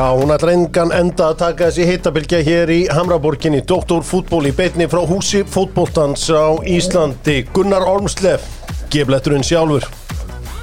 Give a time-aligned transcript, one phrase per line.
[0.00, 3.58] Já, hún ætlar engan enda að taka þessi hittabilgja hér í Hamraborginni.
[3.68, 7.42] Doktorfútból í beitni frá húsi fótbóltans á Íslandi.
[7.52, 8.46] Gunnar Ormsleff,
[8.88, 9.84] gefletturinn sjálfur.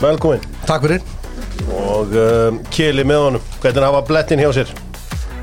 [0.01, 1.05] Velkomin Takk fyrir.
[1.83, 4.73] Og um, Kili með honum, hvernig hafa blettin hjá sér?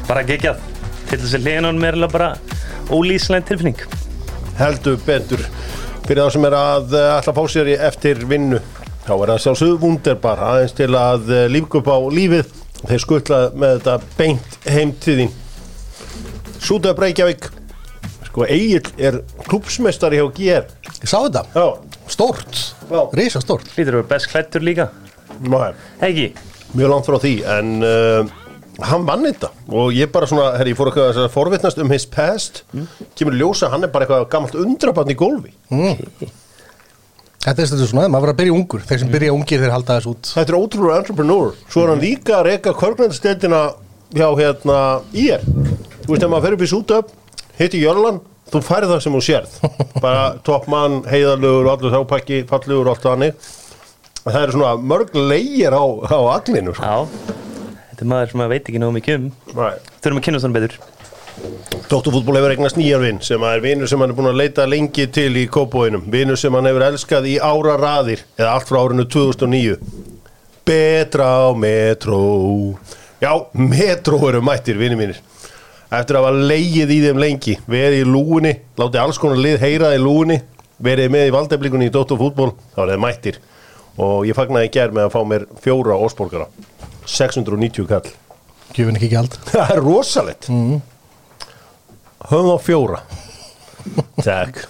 [0.08, 0.66] bara geggjað.
[1.12, 2.32] Til þess að hliðin honum er alveg bara
[2.90, 3.86] ólýslega tilfinning.
[4.58, 5.46] Heldur betur.
[6.08, 8.58] Fyrir þá sem er að ætla að fá sér í eftir vinnu
[9.06, 13.78] Þá er það sjálfsögðu wunderbar aðeins til að lífga upp á lífið Þeir skutla með
[13.78, 15.32] þetta beint heim til þín.
[16.64, 17.48] Sútaði Breykjavík.
[18.28, 20.64] Sko Egil er klúpsmeistari hjá GR
[21.04, 21.44] Ég sá þetta.
[21.54, 21.66] Já,
[22.10, 22.56] Stórt.
[22.90, 23.00] Já.
[23.16, 24.88] Rísa stórt Lítur eru best klættur líka.
[25.40, 25.70] Nei,
[26.04, 26.26] Ekki?
[26.74, 28.32] mjög langt frá því en uh,
[28.84, 29.50] hann vann þetta.
[29.70, 32.64] Og ég bara svona, herri, ég fór eitthvað að forvitnast um his past.
[33.16, 35.54] Kemur í ljósa að hann er bara eitthvað gammalt undrabann í gólfi
[37.44, 38.84] Þetta er þetta svona, maður verður að byrja ungur.
[38.88, 40.28] Þeir sem byrja ungir þeir halda þess út.
[40.32, 41.50] Þetta er ótrúlega entrepreneur.
[41.68, 43.58] Svo er hann líka að reyka körgnæðsteldina
[44.14, 44.78] hjá hérna
[45.12, 45.44] ír
[46.04, 47.12] Þú veist, ef maður fer upp í sútöp
[47.58, 49.58] hitti Jörlan, þú færð það sem þú sérð.
[50.04, 53.52] Bara toppmann, heiðarlegur og allur þápakki, fallegur og allt þannig.
[54.24, 56.84] Það eru svona mörg leigir á, á aglinu sko.
[56.84, 57.36] Já.
[57.90, 59.30] Þetta er maður sem maður veit ekki nógu mikið um.
[59.52, 60.80] Þurfum að kynast hann betur
[61.90, 65.08] Dóttarfútból hefur eignast nýjar vinn sem er vinnur sem hann er búin að leita lengi
[65.10, 69.06] til í kópóinum, vinnur sem hann hefur elskað í ára raðir, eða allt frá árinu
[69.10, 69.74] 2009
[70.64, 72.20] Betra á Metro
[73.20, 75.18] Já, Metro eru mættir, vinnir mínir.
[75.92, 79.92] Eftir að hafa leigið í þeim lengi verið í lúinni, látið alls konar lið heyra
[79.96, 80.40] í lúinni,
[80.82, 83.38] verið með í valdeblikunni í Dóttarfútból, þá er það mættir.
[84.02, 86.48] Og ég fagnaði í gerð með að fá mér fjóra ósborgara.
[87.08, 88.10] 690 kall.
[88.74, 89.38] Gjöfin ekki gjald.
[89.52, 90.50] Það er rosalegt
[92.30, 93.00] Höfum þá fjóra.
[94.24, 94.64] Takk.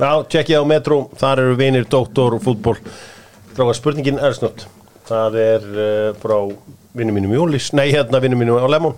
[0.00, 2.74] Já, tjekkið á Metro, þar eru vinir Doktor og fútból
[3.54, 4.64] Drága, spurningin er snott
[5.06, 6.34] Það er uh, frá
[6.96, 7.70] vinnum mínum Jólís.
[7.76, 8.96] Nei, hérna vinnum mínum á Lemon.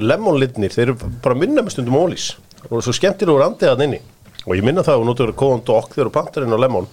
[0.00, 2.30] Lemon-litnir, þeir eru bara minna með stundum Jólís.
[2.68, 4.00] Og svo skemmtilegur andið að inni.
[4.46, 6.88] Og ég minna það og notur kóðan dokk þegar þú pantar inn á Lemon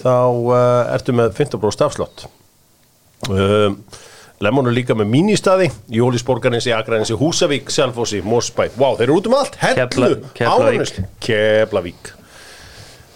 [0.00, 2.26] þá uh, ertu með 15% stafslott
[3.30, 3.78] um,
[4.44, 9.16] Lemon er líka með mínistadi Jólisborgarins í Akranis í Húsavík Selfossi, Mósbæ, wow, þeir eru
[9.22, 9.56] út um allt.
[9.62, 12.10] Hellu, Kefla- Keflavík.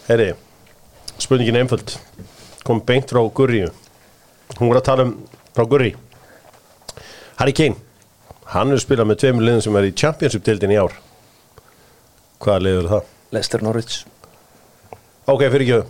[0.08, 0.30] Herri,
[1.20, 1.92] spurningin er einföld.
[2.64, 3.66] Kom beint frá Gurri
[4.58, 5.12] hún var að tala um
[5.54, 5.92] frá Gurri
[7.40, 7.76] Harry Kane.
[8.50, 10.96] Hann er spilað með tveimur liðum sem er í Championship-dildin í ár.
[12.42, 13.04] Hvaða liður það?
[13.36, 14.00] Lester Norwich.
[15.30, 15.80] Ok, fyrir ekki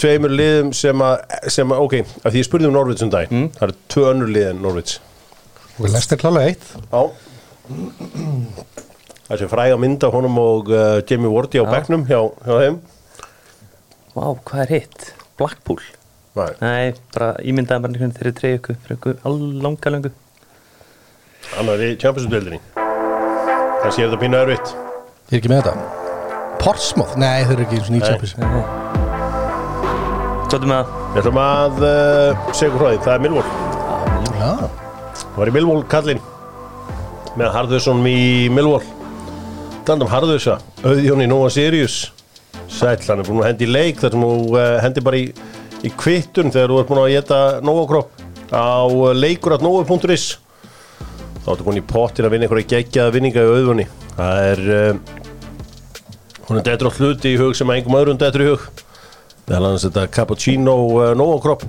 [0.00, 1.20] Tveimur liðum sem að,
[1.54, 1.92] sem að ok,
[2.24, 3.50] af því ég spurði um Norvits um dag Mm.
[3.54, 4.98] Það eru tvö önnur lið en Norvits
[5.80, 6.66] Og lestir klálega eitt.
[6.92, 7.02] Já.
[9.24, 11.70] Þessi fræga mynd af honum og uh, Jamie Wardy á Já.
[11.72, 12.76] bekknum hjá, hjá þeim.
[14.14, 15.08] Vá, hvað er hitt?
[15.40, 15.80] Blackpool?
[16.34, 19.14] Nei, Nei, bara ímyndaði bara einhvern þeirri treyju ykkur fyrir ykkur
[19.64, 20.14] langa löngu.
[21.58, 22.60] Annar í Championship-dildinni
[23.82, 24.72] Kannski er þetta pínu erfitt.
[25.28, 25.74] Ég er ekki með þetta.
[26.62, 27.18] Portsmouth?
[27.20, 27.92] Nei, þeir eru ekki eins og
[30.54, 30.98] Tóttum með það.
[31.14, 33.73] Við ætlum að uh, segja frá því, það er Millwall
[34.44, 34.68] Já,
[35.14, 36.18] Það var í Millwall kallinn
[37.38, 38.84] með Harðursson í Millwall.
[39.88, 42.10] Dandum Harðursa, auðjón í Nova Sirius.
[42.68, 45.24] Sæll, hann er búin að hendi í leik þar sem þú uh, hendi bara í,
[45.86, 48.22] í kvittun þegar þú ert búin að geta Nova Kropp
[48.52, 48.84] á
[49.16, 50.26] leikur.nova.is
[51.40, 54.62] þá ertu búin í pottin að vinna einhverja geggjaða vinninga í auðvunni það er
[56.50, 58.70] hún er dettur á hluti í hug sem engum öðrum dettur í hug.
[59.48, 61.68] Meðal annars þetta cappuccino uh, Nova Kropp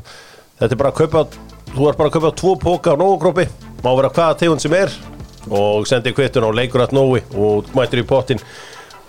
[0.59, 1.27] þetta er bara að kaupa
[1.75, 3.45] þú ert bara að kaupa tvo póka á Kroppi
[3.83, 4.93] má vera hvaða tegund sem er.
[5.51, 8.39] Og sendi kvittun á leikur.novi og mættur í pottin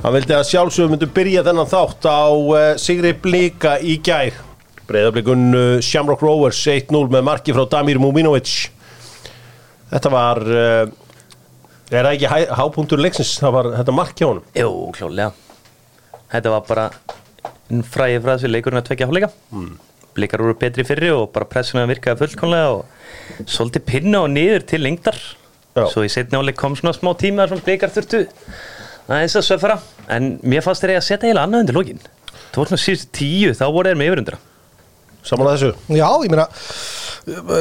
[0.03, 4.37] hann vildi að sjálfsögum myndu byrja þennan þátt á uh, Sigri Blika í gær.
[4.87, 8.53] Breyðablikun uh, Shamrock Rovers 1-0 með marki frá Damir Muminovic.
[9.91, 10.84] Þetta var uh,
[11.88, 13.33] er það ekki hæ- hápunktur leiksins?
[13.41, 14.44] Það var þetta mark hjá honum?
[14.59, 15.33] Jú, klálega
[16.34, 16.87] Þetta var bara
[17.71, 19.33] einn fræði frá þessu leikurinn að tvekja hálfleika.
[19.54, 19.74] Mm.
[20.16, 24.80] Blikar voru betri fyrri og bara pressuna virkaði fullkomlega og svolítið pinna og niður til
[24.84, 25.18] lengdar.
[25.77, 25.84] Já.
[25.92, 28.24] Svo í setni áleik kom svona smá tíma sem blikar þurftu
[29.07, 29.77] aðeins að söffara
[30.13, 31.98] En mér fannst þeir að setja heila annað undir
[32.57, 34.36] Það síðustu tíu, þá voru þeir með yfirundra.
[35.27, 35.97] Samanlega þessu?
[35.98, 36.47] Já, ég meina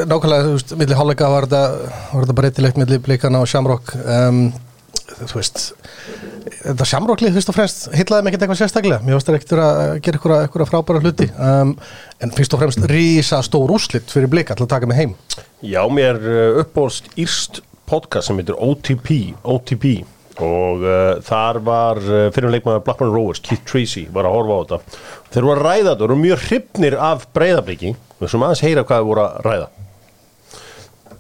[0.05, 3.91] nákvæmlega, þú veist, milli hálfleika var þetta, var þetta breytilegt milli blikana og Shamrock.
[4.05, 4.39] Um,
[5.17, 5.65] þú veist
[6.45, 9.59] þetta Shamrocklið fyrst og fremst hitlaði mig ekkert eitthvað sérstaklega, mér varst það ekkert að
[10.05, 11.27] gera eitthvað, eitthvað frábæra hluti.
[11.41, 11.71] Um,
[12.21, 15.15] en fyrst og fremst rísa stór úrslit fyrir blika til að taka mig heim.
[15.65, 19.09] Já, mér uh, uppbólst írst podcast sem heitir OTP,
[19.41, 19.85] OTP
[20.43, 24.61] og uh, þar var uh, fyrir leikmaður Blackburn Rovers, Keith Tracy var að horfa á
[24.63, 24.99] þetta.
[25.35, 28.85] Þeir voru að ræða þetta og eru mjög hrifnir af breyðabliki við sem aðeins heyra
[28.85, 29.71] hvað þeir voru að ræða.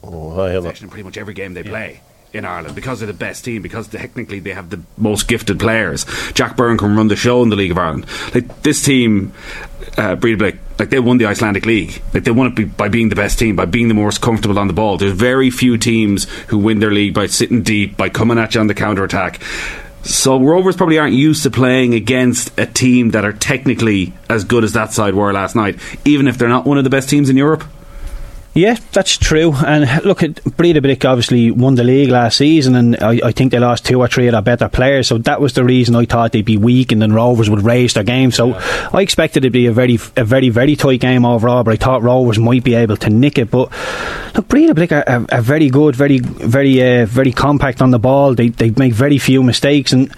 [0.05, 0.69] Og það er hérna
[2.33, 6.05] in Ireland because they're the best team, because technically they have the most gifted players.
[6.33, 8.05] Jack Byrne can run the show in the League of Ireland.
[8.33, 9.33] Like this team,
[9.97, 12.01] uh, Breed Blake, like they won the Icelandic League.
[12.13, 14.59] Like they won it be, by being the best team, by being the most comfortable
[14.59, 14.97] on the ball.
[14.97, 18.61] There's very few teams who win their league by sitting deep, by coming at you
[18.61, 19.41] on the counter attack.
[20.03, 24.63] So Rovers probably aren't used to playing against a team that are technically as good
[24.63, 27.27] as that side were last night, even if they're not one of the best teams
[27.27, 27.63] in Europe.
[28.55, 29.53] Yeah, that's true.
[29.53, 33.59] And look, at Breedablick obviously won the league last season, and I, I think they
[33.59, 35.09] lost two or three of their better players.
[35.09, 37.95] So that was the reason I thought they'd be weak, and then Rovers would raise
[37.95, 38.31] their game.
[38.31, 41.65] So I expected it to be a very, a very, very tight game overall.
[41.65, 43.51] But I thought Rovers might be able to nick it.
[43.51, 43.71] But
[44.33, 48.35] look, Breedablick are, are, are very good, very, very, uh, very compact on the ball.
[48.35, 50.09] They they make very few mistakes and.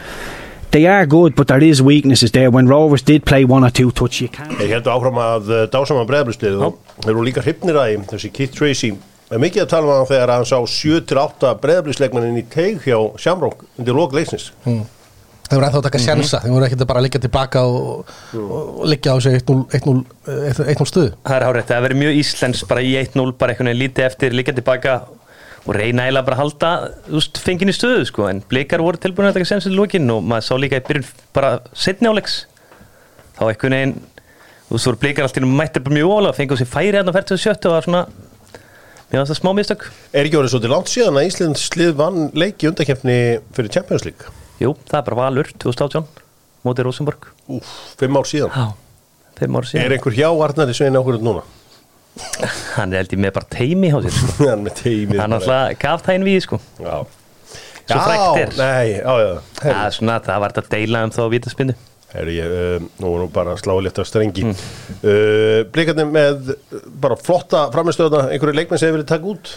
[0.77, 2.51] They are good, but there is weaknesses there.
[2.51, 4.51] When Rovers did play one or two touch, you can't.
[4.61, 8.29] Ég held áfram að uh, dásama breðablislið og þeir eru líka hrypnir að þeim, þessi
[8.35, 8.91] Keith Tracy
[9.33, 13.65] er mikið að tala um hann þegar hann sá 7-8 breðablisleikmannin í teig hjá Shamrock
[13.81, 14.51] undir lók leiksins?
[14.67, 18.87] Þeir voru ennþá að taka sjansa, þeir voru ekkert að bara liggja tilbaka og, og
[18.93, 19.97] liggja á sig 1-0 1-0
[20.61, 23.81] 1-0 stuðu Það er hárið, það verður mjög íslens bara í 1-0 bara einhvern veginn
[23.87, 24.99] lítið eftir, líka tilbaka
[25.67, 26.69] og reyna eiginlega bara að halda
[27.09, 30.23] veist, fengin í stöðu sko, en blikar voru tilbúin að taka senst í lókin og
[30.23, 32.37] maður sá líka í byrjun bara setni áleiks
[33.37, 33.97] þá einhvern veginn,
[34.69, 37.41] þú veist, voru blikar alltaf mættir bara mjög ólega, fengið sér færi hérna fært til
[37.43, 38.05] sjöttu og var svona
[39.07, 39.83] finnst það smá mistök.
[40.11, 43.17] Er ekki orðið svolítið langt síðan að Íslands lið vann leik í undakefni
[43.55, 44.33] fyrir Champions League?
[44.59, 46.07] Jú, það er bara Valur 2018
[46.67, 47.29] mótið Rosenborg.
[47.55, 48.51] Úf, fimm ár síðan.
[48.51, 48.65] Já,
[49.39, 49.85] fimm ára síðan.
[49.85, 51.45] Er einhver hjá Arnari Svein ákvörður núna?
[52.77, 54.33] Hann er held ég með bara teimi hjá sér sko.
[54.51, 56.61] Hann með teimið Hann alltaf gaf það inn við sko.
[56.81, 56.95] Já,
[57.87, 58.57] Svo frækt.
[58.59, 59.29] Nei, já, já.
[59.61, 61.75] Það svona, það var þetta að deila um þá vítaspindu
[62.07, 64.45] Herri, ég, uh, nú er nú bara að slá létt af strengi.
[64.47, 64.59] Mm.
[65.03, 66.53] uh, Blikarnir með
[67.03, 69.51] bara flotta framistöðuna einhverju leikmenn sem hefur verið takk út?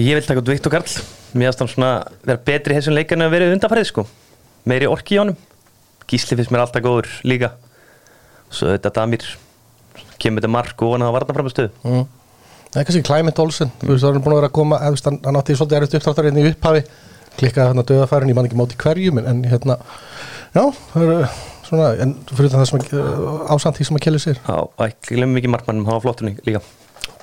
[0.00, 0.94] Ég vil taka út Viktor Karl.
[1.36, 1.90] Mér finnst hann svona
[2.24, 4.06] vera betri í þessum leikarnu að vera undanfærið sko.
[4.72, 5.36] Meiri orki í honum.
[6.08, 7.52] Gísli finnst mér alltaf góður líka.
[8.48, 9.28] Svo þetta Damir
[10.18, 12.04] Kemur þetta mark og vonað að varna fram að stöðu mm.
[12.74, 14.90] Það er kannski Climate Olsen þú veist, það er búin að vera að koma eða,
[14.92, 16.84] þú veist, hann, hann átti svolítið erfitt uppdráttar hérna í upphafi.
[17.34, 19.76] Klikkaði hérna döðafærin, ég man ekki móti hverjum en, en hérna,
[20.54, 20.62] já
[20.92, 21.28] það er
[21.66, 23.04] svona, en fyrir það sem að,
[23.54, 26.30] ásand því sem að kelli sér Já, og ekki glemum ekki markmannum, hann var flottur
[26.46, 26.62] líka.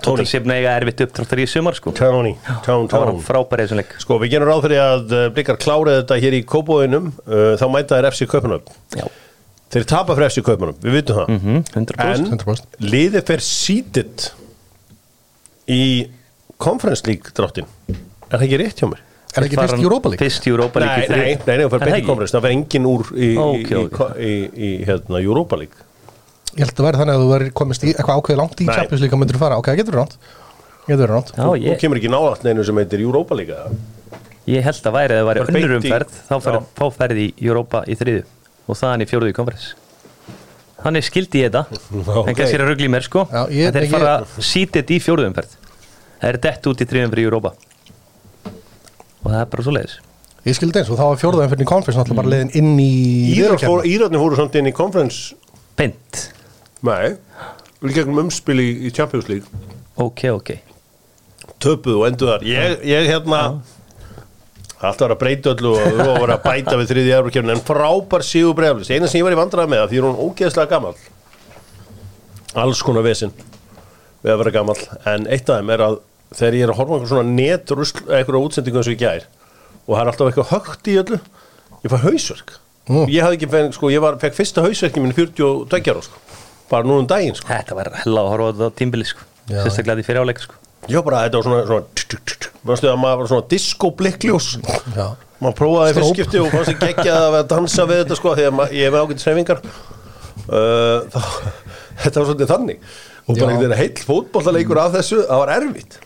[0.01, 1.93] Tóttal Sifna eiga erfitt uppdráttar í sumar sko.
[1.93, 2.33] Towny,
[2.65, 3.91] Town, Það var hann frábærið þessum leik.
[4.01, 7.65] Sko, við gerum ráð fyrir að uh, Blikar klárið þetta hér í Kóbóinum uh, þá
[7.69, 9.05] mæta þær FC Kaupanöf Já,
[9.71, 12.79] Þeir tapa fyrir FC Kaupanöf, við vitum það mhm, 100% En 100%.
[12.91, 14.25] liðið fer seated
[15.71, 15.81] í
[16.61, 19.01] Conference League dráttin Er það ekki rétt hjá mér?
[19.31, 20.25] Er það ekki fyrst hann- Europa League?
[20.25, 22.07] Fyrst Europa League Nei, í nei, nei, nei, það í ekki?
[22.09, 24.01] Conference Það fer engin úr í, Ok, í, ok.
[24.19, 24.33] í, í,
[24.67, 25.87] í hérna, Europa League
[26.51, 28.65] Ég held að vera þannig að þú verður komist í eitthvað ákveði langt í.
[28.67, 30.17] Champions League að myndir fara, ok, það getur verið ránt
[30.81, 33.71] getur verið ránt Þú ég, kemur ekki nálægt neinu sem heitir Europa League eða?
[34.51, 37.47] ég held að væri að það væri Bara beint önnur í- umferð þá ferði í
[37.47, 38.23] Europa í þriðu
[38.71, 39.71] og þaðan í fjóruðu konferens.
[40.81, 41.81] Þannig skildi ég þetta.
[42.21, 42.29] Ok.
[42.31, 43.25] en kannski er að ruggla í mér sko.
[43.29, 44.13] Já, ég- en þeir ég- fara
[44.51, 45.57] sítið í fjóruðu umferð.
[46.21, 47.51] Það er dett út í þriðum fyrir Europa.
[49.21, 49.99] Og það er bara svo leiðis
[50.41, 52.85] Ég skildi eins og þá var fjórðaðin fyrir konferens náttúrulega bara leiðin inn í
[53.35, 53.91] Írar fóru, viðurkenningu.
[53.93, 55.35] Írarnir fóru samt inn í Conference
[55.77, 56.21] Beint,
[56.81, 57.11] Nei,
[57.85, 59.45] líka um umspil í, í Champions League.
[60.01, 60.49] Ok, ok.
[61.61, 62.45] Töpuð og endur þar.
[62.49, 63.41] Ég, ég hérna
[64.81, 68.25] alltaf var að breyta öllu og þú var að bæta við þriði eurokjörn en frábær
[68.25, 70.95] síðu breyflis eina sem ég var í vandraði með það því er hún ógeðslega gammal
[72.63, 73.35] alls konar vesinn
[74.23, 74.77] við að vera gammal
[75.11, 75.99] en eitt af þeim er að
[76.31, 79.03] þegar ég er að horfa á einhver svona net rusl, eitthvað útsendingu eins og ég
[79.03, 79.27] gær
[79.81, 81.19] og það er alltaf eitthvað högt í öllu
[81.81, 82.55] ég fæ hausverk.
[82.91, 83.05] Nú.
[83.11, 86.21] ég hafði ekki fenn, sko, ég var, fekk fyrsta hausverki minn 42 ára sko.
[86.71, 87.49] Bara núna um daginn sko.
[87.51, 89.27] Þetta var hella að horfa á þetta tímbili sko.
[89.51, 91.83] Sérstaklega því fyrir áleika sko Já, bara þetta var svona, svona.
[92.65, 94.47] Manstu að maður var svona disco-blikkljós
[94.95, 95.05] Já.
[95.41, 96.17] maður prófaði fyrst Stróp.
[96.17, 98.67] skipti og fannst ekki ekki að vera að dansa við þetta sko, því að ma-
[98.73, 99.61] ég hef með ágætt sreifingar
[100.51, 101.25] uh,
[102.03, 102.79] þetta var svolítið þannig.
[103.27, 105.99] Og bara einhvern veginn heill fótbollaleikur af þessu, það var erfitt.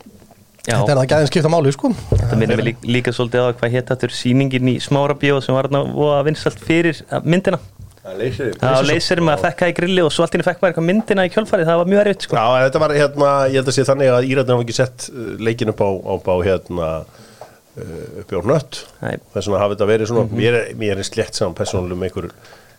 [0.65, 1.89] Já, Þetta er það gæðin skipta máli, sko.
[2.09, 5.53] Þetta minnum við líka, líka svolítið á hvað hétt aftur sýningin í Smára bíó sem
[5.55, 7.59] var að vinsalt fyrir myndina
[8.05, 10.59] Það leysir Það var leysir með að fekka í grilli og svo allt inni fekk
[10.61, 12.37] maður eitthvað myndina í kjölfarið, það var mjög erfitt sko.
[12.37, 15.31] Já, þetta var hérna, ég held að sé þannig að Íratnir hafa ekki sett uh,
[15.47, 18.79] leikin upp á, upp á hérna uh, upp á nött.
[19.01, 19.17] Nei.
[19.33, 22.29] þess vegna hafi þetta verið svona mér, er, mér er slett saman persónulegum einhver,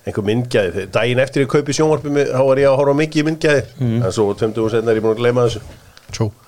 [0.06, 3.28] einhver myndgæði, daginn eftir ég kaupi sjónvarpi mig, þá var ég að horfa mikið í
[3.32, 3.68] myndgæði.
[3.98, 5.66] En svo 20 og setna er ég búin að gleyma þessu.
[6.14, 6.45] True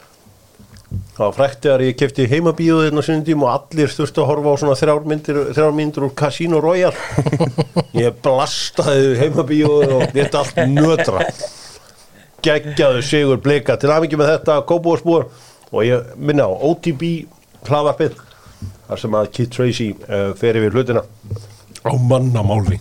[1.19, 4.53] það var frækt þegar ég kefti heimabíóðinn á sinni tíma og allir þurftu að horfa
[4.55, 6.95] á svona þrjár myndir, þrjár úr Casino Royale.
[7.99, 11.25] Ég blastaði heimabíóðinn og þetta allt nötra.
[12.47, 15.27] Geggjaðu sigur blika til aðmyggjum með þetta, kópúarspúar
[15.73, 17.03] og ég minna á OTB
[17.67, 18.15] hlaðvarpið
[18.87, 21.03] þar sem að Keith Tracy uh, fer yfir hlutina.
[21.83, 22.79] Á mannamáli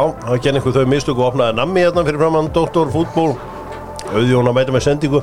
[0.00, 2.88] Já, það genið ykkur þau mistök og opnaði nammi hérna fyrir framann Dr.
[2.88, 3.34] Fútból
[4.14, 5.18] auðjón að mæta með sendingu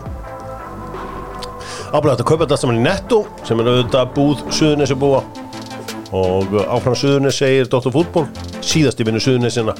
[1.87, 5.23] Áblæðast að kaupa þetta saman í netto sem er auðvitað búð Suðunissi búa
[6.13, 7.89] og áfram Suðunis segir Dr.
[7.95, 8.27] Fútból
[8.61, 9.73] síðasti vinnu Suðunissina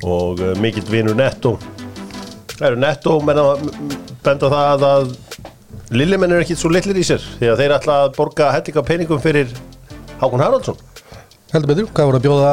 [0.00, 1.58] og uh, mikill vinur netto
[2.54, 3.66] Það eru netto menn að
[4.24, 5.12] benda það að
[5.92, 9.20] Lillimenn eru ekki svo litlir í sér því að þeir ætla að borga hellinga peningum
[9.20, 9.52] fyrir
[10.22, 10.80] Hákon Haraldsson
[11.52, 12.52] Heldur betur, hvað voru að bjóða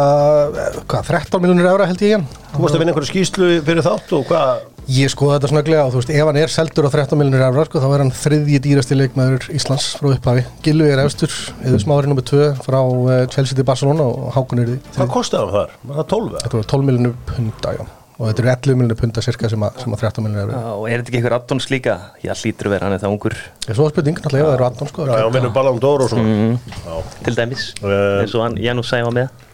[0.60, 3.86] eh, hvað, 13 miljonir ára held ég igen Þú varst að vinna einhverju skýslu fyrir
[3.86, 6.92] þátt og hvað Ég skoða þetta snögglega og þú veist, ef hann er seldur á
[6.92, 11.04] 13 miljonir ára, sko, þá er hann þriðji dýrasti leikmaður Íslands frá upphafi Gilvi er
[11.06, 12.26] efstur, eða smári nr.
[12.32, 15.80] 2 frá uh, Chelsea til Barcelona og Hákon er því Hvað kostiði hann þar?
[15.86, 16.34] Var það 12?
[16.34, 16.44] eða?
[16.44, 17.86] Þetta voru 12 miljonir punda, já
[18.20, 20.88] og þetta eru 11 miljonir punda cirka sem að, sem að 13 miljonir ára og
[20.90, 21.94] er þetta ekki einhver addons líka?
[22.20, 24.66] Já, hlýtur að vera, hann er það ungur Ég svo að spurning, náttúrulega, það eru
[24.68, 26.98] 18 sko Já, já, vinnur Ballon d'Or og svona Já.
[27.28, 28.18] til dæmis, Eh.
[28.24, 29.46] eins og hann Janus sæði var með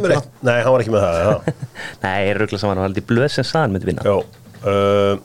[0.00, 1.54] mér eitt Nei, hann var ekki með það já.
[2.06, 5.20] Nei, ég er ruggla saman, hann var aldrei blöð sem hann myndi vinna Já uh,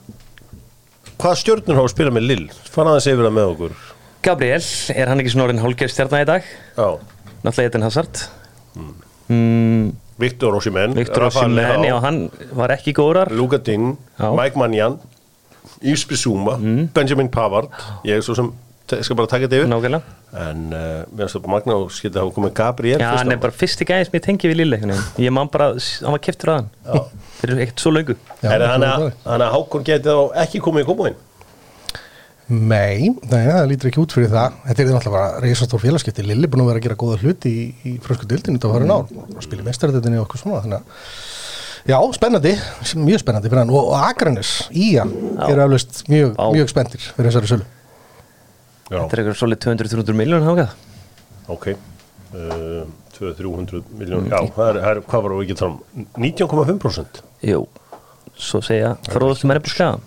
[1.22, 2.46] Hvað stjórnur hafa spilað með Lill?
[2.76, 3.80] Fann aðeins yfir það með okkur
[4.22, 4.62] Gabriel,
[4.94, 5.34] er hann ekki
[5.64, 6.52] hálfgerð stjarnar í dag?
[6.76, 6.88] Já
[7.42, 8.22] Náttúrulega Eden Hazard
[9.32, 9.92] mm,
[10.22, 12.20] Viktor Osimhen Viktor Osimhen, já, hann
[12.58, 14.30] var ekki górar Luka Ding Já.
[14.38, 15.00] Mike Manjan
[15.82, 16.58] Yves Bissouma
[16.96, 17.70] Benjamin Pavard
[18.08, 18.52] Ég svo sem
[18.90, 21.90] te- skal bara taka þetta yfir Nákvæmlega En uh, mér finnst það bara magna og
[21.92, 24.78] skilta hafa komið Gabriel Já, hann er bara fyrsti gæði sem ég tengi við Lille.
[25.20, 27.10] Ég man bara, hann var keftur að hann
[27.42, 29.04] Fyrir ekkert svo Er er að, það.
[29.26, 31.18] hann að Hákon geti þá ekki komið í komóin?
[32.52, 34.56] Nei, nei, það lítur ekki út fyrir það.
[34.68, 36.26] Þetta er náttúrulega bara reysastór félagskipti.
[36.28, 38.96] Lilli búin að vera að gera góða hluti í, í frösku dildinu þetta var hann
[38.98, 41.06] ár og spila mestarðinni og okkur svona þannig að
[41.82, 42.52] Já, spennandi,
[43.02, 43.72] mjög spennandi fyrir hann.
[43.74, 45.02] Og, og Akranes, Ía,
[45.48, 47.66] eru aflust mjög, mjög spenntir fyrir þessari sölu.
[48.92, 50.74] Já, Þetta er eitthvað svolítið 200-300 miljónur hákað
[51.52, 51.68] ok.
[52.32, 52.84] Uh,
[53.16, 57.62] 200-300 miljón Já, það er, er, hvað var það ekki tala um 19,5% Jú,
[58.36, 60.00] svo segja fróðustum er á skaga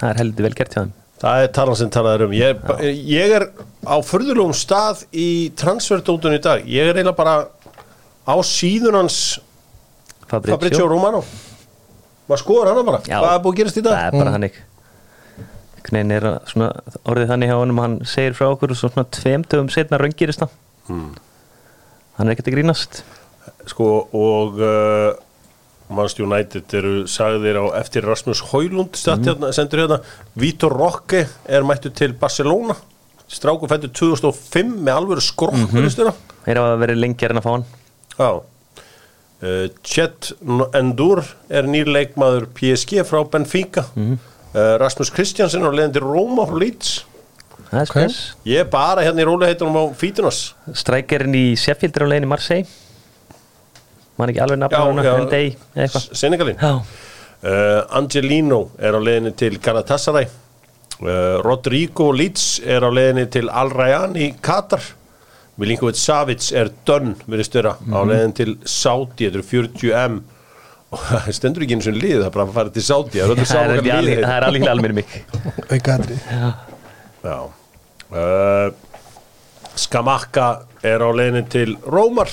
[0.00, 0.94] Það er heldur vel gert hjá þeim
[1.24, 2.34] Það er talan sem talaður um.
[2.36, 2.60] Ég,
[3.08, 3.46] ég er
[3.88, 6.66] á förðulegum stað í transferdótun í dag.
[6.68, 7.36] Ég er eiginlega bara
[8.28, 9.18] á síðun hans
[10.28, 10.86] Fabrizio.
[10.90, 11.22] Romano.
[12.28, 13.18] Maður skoður hana bara, Já.
[13.20, 13.96] hvað er búið að gerast í dag?
[13.98, 14.62] Það er bara hannig
[15.84, 16.70] Knein er svona,
[17.04, 20.54] orðið þannig hjá honum hann segir frá okkur svona tveim dögum setna raungirist það
[22.14, 23.02] Hann er ekkert að grínast.
[23.68, 25.10] Sko og uh,
[25.88, 29.26] Manchester United eru sagðir á eftir Rasmus Højlund mm.
[29.26, 30.00] hérna, sendur hérna.
[30.40, 32.76] Vitor Roque er mættu til Barcelona.
[33.28, 36.12] Stráku fættu 2005 með alvöru skrokkur mm -hmm.
[36.44, 37.64] Þeir hafa verið lengjar en að fá hann.
[38.18, 38.42] Já.
[39.44, 40.32] Uh, Chet
[40.74, 43.84] Endur er nýr leikmaður PSG frá Benfica.
[43.96, 47.04] Uh, Rasmus Kristjansen er leiðin til Roma frá Leeds.
[47.84, 48.36] Spes.
[48.46, 50.54] Ég er bara hérna í róliheitunum á Fítunas.
[50.72, 52.83] Strækjarinn í Sheffield er á í Marseille
[54.18, 55.14] Man ekki alveg nafna Já, hana já.
[55.18, 56.04] en deg eitthvað.
[56.20, 60.28] Senegalin Já, uh, Angelino er á leiðinni til Galatasaray.
[61.00, 64.84] Uh, Rodrigo Leeds er á leiðinni til Al Rayyan í Katar.
[65.58, 69.26] Milinkovic Savic er dönn verið störa á leiðinni til Saudi.
[69.26, 70.22] Þetta eru 40M
[70.94, 73.18] og stendur ekki eins og lið það er bara að fara til Saudi.
[73.18, 76.18] Það er alveg, er alveg aðri
[77.24, 77.38] Já.
[78.14, 78.68] Uh,
[79.74, 80.48] Skamakka
[80.86, 82.30] er á leiðinni til Rómar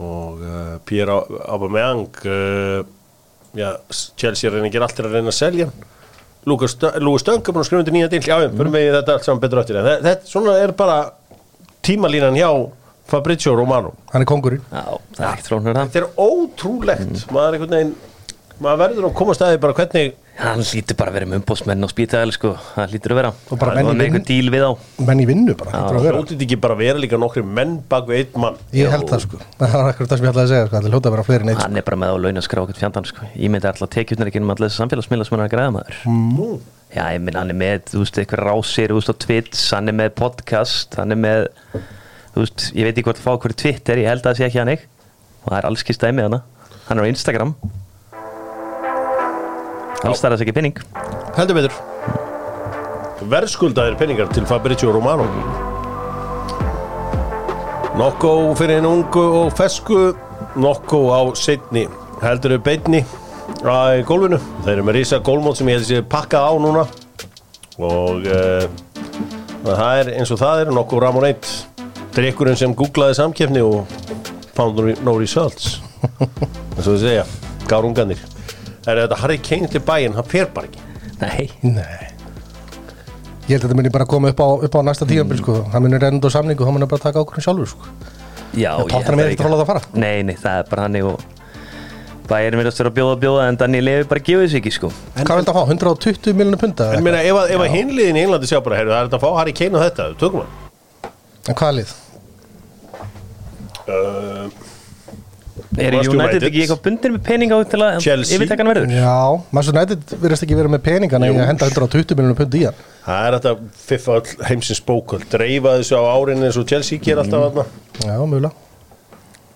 [0.00, 2.80] og uh, Pierre Aubameyang uh,
[3.56, 3.70] já,
[4.16, 5.70] Chelsea reynir ekki allt til að reyna að selja
[6.48, 9.26] Lúi Stöng er búin að skrifa undir nýja til já, já, fyrir mig þetta allt
[9.28, 11.00] saman betur áttir en þetta, þetta svona er bara
[11.84, 12.50] tímalínan hjá
[13.10, 13.92] Fabrizio Romano.
[14.12, 14.84] Hann er kongurinn Já,
[15.16, 17.24] það er það þetta er ótrúlegt.
[17.34, 17.94] Maður, einhvern veginn,
[18.60, 21.88] maður verður að koma staði bara hvernig Hann lítur bara að vera með umbóðsmenn á
[21.90, 22.50] spítæðal sko.
[22.72, 23.30] Það lítur að vera.
[23.52, 24.72] Og bara menn í með vinn- einhver díl við á
[25.04, 28.40] menn í vinnu bara, að hljótið ekki bara vera líka nokkri menn bak við einn
[28.46, 28.56] mann?
[28.72, 31.10] Ég held það sko, það var akkur það sem ég ætlaði að segja sko, hljóta
[31.10, 33.28] að vera fleiri neitt Hann er bara með á launaskrá okkur fjandan sko.
[33.36, 36.00] Ég myndi alltaf tekjutnir ekki um allir þessi samfélagsmiðla sem hann er að græða maður.
[36.08, 36.48] Nú,
[36.90, 39.92] Já, ég myndi hann er með, þú veist, eitthvað rásir, þú veist, á Twitch, hann
[39.92, 41.44] er með podcast, hann er með,
[42.34, 44.48] þú veist, ég veit ekki hvort að fá okkur Twitter, ég held að það sé
[44.48, 46.40] ekki hann og það er alls kist dæmið hana,
[46.88, 47.54] hann er á Instagram,
[50.04, 50.76] er þess ekki pinning.
[51.36, 51.74] heldur betur.
[53.30, 55.26] Verðskuldaðir penningar til Fabrizio Romano.
[58.00, 60.14] Nokko fyrir einu ungu og fesku
[60.56, 61.84] Nokko á setni
[62.22, 63.04] heldur þau beinni
[63.60, 64.40] á gólfinu.
[64.64, 66.86] Þeir eru með rísa gólmót sem ég held sér pakkað á núna.
[67.80, 68.64] Og uh,
[69.66, 71.52] það er eins og það er Nokko Ramon 1
[72.16, 73.84] drikkurinn sem googlaði samkeppni og
[74.56, 75.76] found no- no results
[76.76, 77.24] eins og þið segja
[77.70, 78.20] gárunganir
[78.86, 80.80] er þetta Harry Kane til bæinn, hann fer bara ekki
[81.20, 82.06] Nei, Nei
[83.50, 85.56] Ég held að þetta muni bara koma upp á, upp á næsta tíðanbíl sko.
[85.72, 87.84] hann muni reynd og samningu, hann muni bara taka ákvörðin sjálfur sko.
[88.54, 90.00] já En ég Tottenham held er ekkert að fara að fara.
[90.00, 91.20] Nei, nei, það er bara hann og
[92.60, 94.88] mér að vera að bjóða að bjóða en Danny Levi bara gefið þessu ekki sko
[95.18, 95.62] Hvað vil það fá?
[95.74, 96.86] 120 miljonur punta?
[96.94, 99.18] En meina, ef, að- ef að hinliðin í Englandi sjá bara, heyrðu, það er þetta
[99.18, 101.10] að fá Harry Kane á þetta, tökum hann
[101.50, 101.90] En hvað lið?
[103.90, 104.46] uh,
[105.78, 108.94] Er United ekki eitthvað bundir með peninga á til að hann verður?
[108.94, 109.18] Já,
[109.54, 112.80] Manchester United verðist ekki verið með peningana í að henda 120 miljonur punta í hann.
[113.04, 113.52] Það er þetta
[113.90, 114.16] fiffa
[114.48, 117.66] heimsins bóköld dreifa þessu á árinni eins og Chelsea ger alltaf þarna.
[118.02, 118.56] Já, mjögulega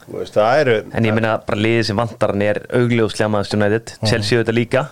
[0.04, 3.94] Það eru En ég meina bara liðið sem vantar hann er augljóslega Manchester United.
[4.04, 4.82] Chelsea auðvitað líka.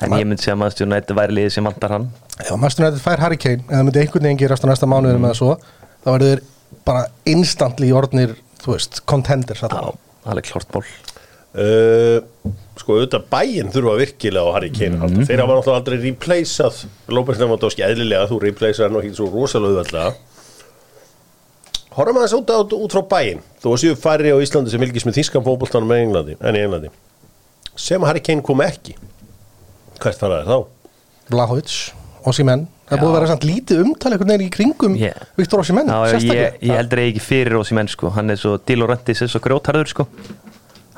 [0.00, 2.06] En ég myndi segja að Manchester United væri liðið sem vantar hann.
[2.38, 3.66] Ef Manchester United fær Harry Kane.
[3.66, 5.50] Eða myndi einhvern veginn gerast á næsta mánuðinu með það svo
[6.04, 6.44] þá verður þeir
[6.86, 9.98] bara instantly orðnir, þú veist, contenders Já, allavega.
[10.30, 12.18] alveg klart ból uh,
[12.80, 17.40] Sko auðvitað bæinn þurfa virkilega á Harry Kane mm Þeir hafa náttúrulega aldrei replaceað López
[17.40, 20.18] Lewandowski eðlilega, þú replaceað hann og ekki svo rosalega auðvitað
[21.90, 23.40] Horfum aðeins út, út, út frá bæinn.
[23.58, 26.90] Þú séu færri á Íslandi sem vilkist með þýskan fótboltanum en, í Englandi.
[27.74, 28.94] Sem Harry Kane kom ekki
[30.00, 30.58] Hvert fara þær þá?
[31.30, 31.74] Blahovic,
[32.26, 35.24] Osimhen það er búið að vera samt lítið umtal einhvern veginn í kringum Yeah.
[35.38, 38.10] Viktor Osimhen, Já, ég, ég heldur ekki fyrir Rósi menn sko.
[38.16, 40.06] Hann er svo Dilo Rantis er svo grjótarður sko.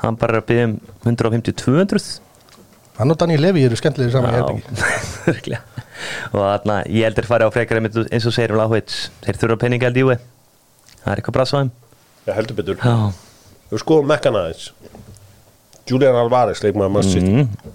[0.01, 2.19] Hann bara er að byggja um 150-200
[2.97, 4.59] hann og Daniel Levy eru skemmtilegir saman
[5.31, 5.61] Örglega
[6.33, 9.87] Og þarna, ég heldur farið á frekar eins og segir um Láhvits Þeir þurfa peninga
[9.89, 11.71] held í úi Það er eitthvað brasa á þeim.
[12.27, 12.77] Já, heldur betur.
[12.83, 12.93] Já,
[13.73, 14.67] Við skoðum mekkan aðeins.
[15.89, 17.73] Julian Alvarez, leikmaður mann sitt mm,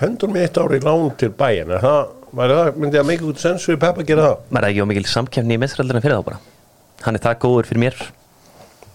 [0.00, 2.00] Hendur mig eitt ári í lán til bæinn Er það,
[2.36, 4.38] það, myndi að make good sense fyrir Pep að gera það?
[4.60, 6.40] er ekki á mikil samkefni í mestraldurinn fyrir þá bara?
[7.04, 8.00] Hann er það góður fyrir mér.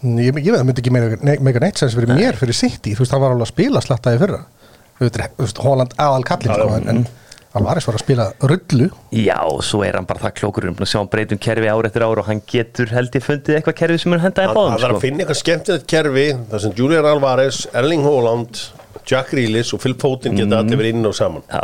[0.06, 2.94] Ég, ég veit, það myndi ekki meika ne- meika neitt sens fyrir mér, fyrir City,
[2.94, 4.42] þú veist, hann var alveg að spila slattaði fyrra.
[5.00, 5.08] Þú
[5.42, 7.08] veist, Holland aðal kallinn, Já, sko, en, en
[7.56, 8.90] Alvarez var að spila rullu.
[9.16, 10.66] Já, og svo er hann bara það klókur.
[10.68, 13.56] Um að sjá hann breytum kerfi ár eftir ár og hann getur held ég fundið
[13.62, 15.04] eitthvað kerfi sem er hendaði Það báðum það er að sko.
[15.06, 18.60] finna eitthvað skemmtilegt kerfi þar sem Julian Alvarez, Erling Haaland
[19.08, 21.46] Jack Grealish og Phil Foden geta allir verið inn og saman.
[21.48, 21.64] Já,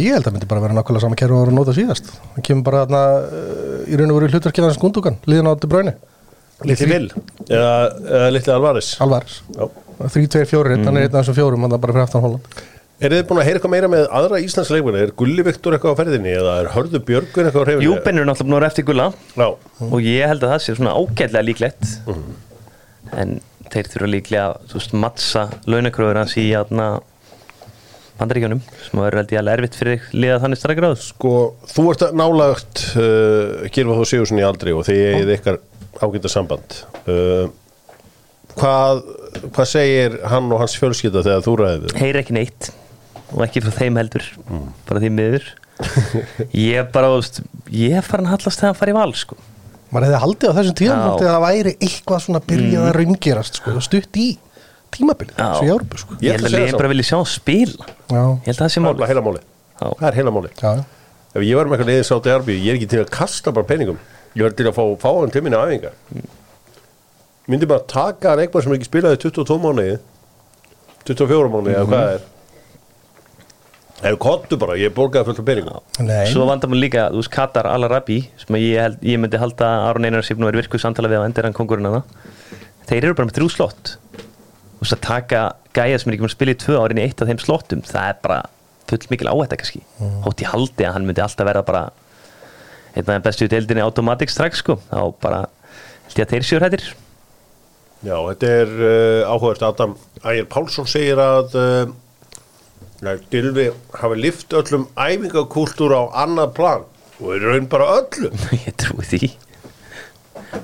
[0.00, 2.08] ég held að myndi bara vera nákvæmlega sama kerfi að nota síðast.
[2.34, 5.68] Hann kemur bara þarna uh, í raun og veru hlutverkið hans skundugan, liðan á De
[5.68, 5.94] Bruyne
[6.68, 7.08] Litli Vil
[7.48, 7.72] eða,
[8.06, 8.92] eða Litli Alvarez.
[9.02, 9.66] Alvarez, Já.
[10.02, 12.62] 3-2-4 hann er einn af þessum fjórum, hann er bara fyrir aftan Holland.
[13.02, 15.00] Er þið búin að heyra eitthvað meira með aðra Íslands leikmenni?
[15.02, 17.86] Er Gulli Viktor eitthvað á ferðinni eða er Hörðu Björgun eitthvað á hreyfinni?
[17.88, 19.06] Júben er náttúrulega að vera eftir gulla.
[19.34, 19.48] Já,
[19.88, 21.88] og ég held að það sé svona ágætlega líklegt.
[22.06, 22.36] Mhm.
[23.22, 23.40] en
[23.72, 26.86] þeir þurfa líklega veist, mattsa launakröður hans í játna
[28.22, 31.32] bandaríkjunum sem verður held ég alveg erfitt fyrir liða þannig strækir áður sko,
[31.74, 35.60] þú ert nálagt uh, Gilva þú Sigurðsson í aldri og þið eigið ykkar
[36.02, 36.78] ágæta samband.
[37.04, 37.50] Uh,
[38.58, 39.02] hvað,
[39.54, 41.94] hvað segir hann og hans fjölskylda þegar þú ræðið?
[42.00, 42.70] heyri ekki neitt
[43.32, 44.66] og ekki frá þeim heldur Mm.
[44.88, 45.44] bara því miður.
[46.52, 47.38] Ég bara, þú veist,
[47.72, 49.36] ég er farin að hallast þegar hann fari í val sko.
[49.92, 53.74] maður hefði haldið á þessum tíðan að það væri eitthvað svona byrjað að raungerast sko,
[53.84, 54.26] stutt í
[54.96, 56.16] tímabilið svo í Árbu sko.
[56.20, 56.80] Ég ég held að svo.
[56.80, 57.86] bara vilja sjá spila.
[58.12, 59.86] Já, ég held að það sé Það er mál bara heila máli Já.
[59.88, 60.72] Það er heila máli já,
[61.32, 63.52] Ef ég var með eitthvað liðið sátt í arbið, ég er ekki til að kasta
[63.56, 64.00] bara peningum.
[64.36, 65.94] Ég var til að fá, fá hann til minni æfingar.
[67.48, 69.94] Myndi bara taka hann eitthvað sem ekki spilaði 22 mánuði
[71.08, 72.28] 24 mánuði eða hvað það er.
[74.02, 75.80] Ef kottu bara, ég borgaði fullt af peningum.
[76.04, 76.26] Nei.
[76.28, 79.88] Svo vandar maður líka, þú veist, Katar Al-Arabi sem ég, held, ég myndi halda að
[79.88, 82.30] Aron Einar sé búin að vera virkuð samtala við á endur hann kongurinn að það
[82.90, 83.92] Þeir eru bara með þrjú slott
[84.82, 85.42] Þú veist, að taka
[85.76, 87.82] gæja sem er ekki búin að spila í tvö árin í eitt af þeim slottum
[87.86, 88.38] það er bara
[88.90, 89.84] full mikil áhætta kannski.
[90.00, 90.16] Mm.
[90.26, 91.82] Hótt ég haldi að hann myndi alltaf verða bara
[92.92, 94.80] einn af þeim bestu í deildinni automatic strax sko.
[94.90, 95.44] Þá bara
[96.08, 96.86] held ég að þeir séu hættir
[98.02, 99.94] Já, þetta er uh, áhugast Adam
[100.26, 101.92] Ægir Pálsson segir að uh,
[103.02, 103.68] Nei, Gylfi
[103.98, 106.84] hafi lift öllum æfingakúltúr á annað plan
[107.22, 108.34] og er raun bara öllum
[108.66, 109.30] ég trúi því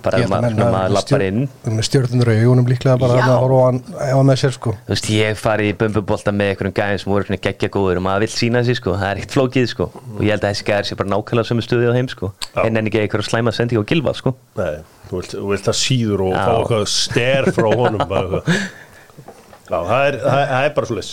[0.04, 1.44] bara ef að maður, maður lappar inn.
[1.64, 4.72] með stjórnundur í augunum líklega bara að horfa á hann ef hann með sér sko.
[4.86, 8.04] Þú veist, ég farið í bumbubolta með einhverjum gæðin sem voru svona geggja góður og
[8.08, 9.88] maður vill sína sig, sko, það er eitt flókið, sko.
[10.16, 12.32] Og ég held að þessi gæðir sé bara nákvæmlega sömu stuði á heim, sko.
[12.64, 14.34] En en ekki einhverjum slæma sending á gilva, sko.
[14.60, 14.76] Nei,
[15.08, 18.60] þú vilt, þú vilt það síður og fá eitthvað ster frá honum bara eitthvað.
[19.68, 21.10] Já, það er, það, er- það er bara svo leys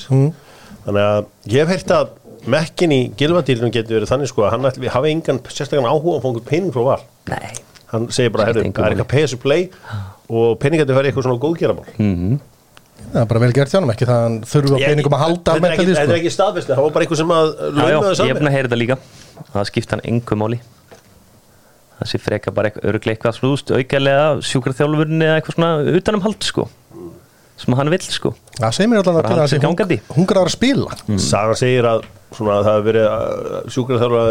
[0.86, 2.12] Þannig að ég hef heyrt að
[2.54, 6.22] mekkin í gilvadýrnum getur verið þannig sko að hann ætli, hafi engan sérstakann áhuga að
[6.22, 7.00] fá einhvern pening frá val.
[7.32, 7.56] Nei,
[7.96, 9.70] Hann segir bara, herru, það er eitthvað pay as you play
[10.26, 12.40] og peningandi færi eitthvað svona góðgeramál
[13.16, 15.22] það er bara vel gert hjá hann ekki það að hann þurfi á peningum að
[15.24, 18.08] halda Þetta er ekki, er sko ekki staðfesti, það var bara eitthvað sem að ég
[18.10, 18.98] er saman búin að heyra þetta líka.
[19.52, 20.60] Það skipta hann engu máli.
[21.96, 26.68] Það sé freka bara öruglega eitthvað slúst aukalega sjúkraþjálfurinn eða eitthvað svona utanum hald, sko
[27.56, 28.34] sem hann vill sko.
[28.58, 30.98] Það segir mér allan að Bara til halda að spila.
[31.24, 32.02] Sagan segir að
[32.36, 34.26] svona, að það hefur verið sjúkraþjálfa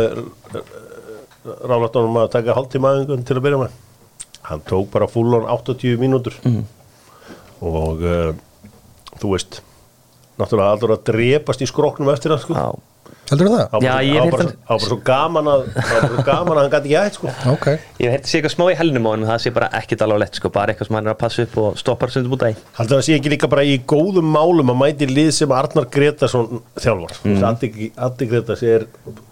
[1.45, 3.77] ráðlættunum að taka hálftíma aðeingun til að byrja með.
[4.45, 6.37] Hann tók bara fullon 80 mínútur.
[7.65, 8.33] Og uh,
[9.21, 9.61] þú veist
[10.41, 12.59] náttúrulega allur að drepast í skroknum eftir það sko.
[12.59, 12.69] Já,
[13.31, 13.63] Heldur það?
[13.65, 16.25] Á bara, Já, ég hef bara, heyrt á bara svo gaman að á bara svo
[16.27, 17.29] gaman að hann gæti ekki hægt sko.
[17.55, 17.67] Ok
[18.05, 20.35] ég hef sé eitthvað smá í helnum á hann það sé bara ekkit alveg lett
[20.41, 22.99] sko, bara eitthvað sem hann er að passa upp og stoppar sundum út af Haldur
[23.01, 27.17] það sé ekki líka bara í góðum málum að mæti lið sem Arnar Gretarsson þjálfar
[27.25, 27.45] mm.
[28.05, 28.87] Addi Gretas er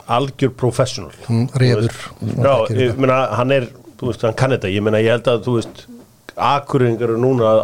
[0.09, 1.93] algjör professional Mm, refur.
[2.21, 3.69] Já, ég meina hann er,
[4.01, 5.85] þú veist, hann kann þetta ég meina ég held að, þú veist
[6.37, 7.61] akkuringar eru núna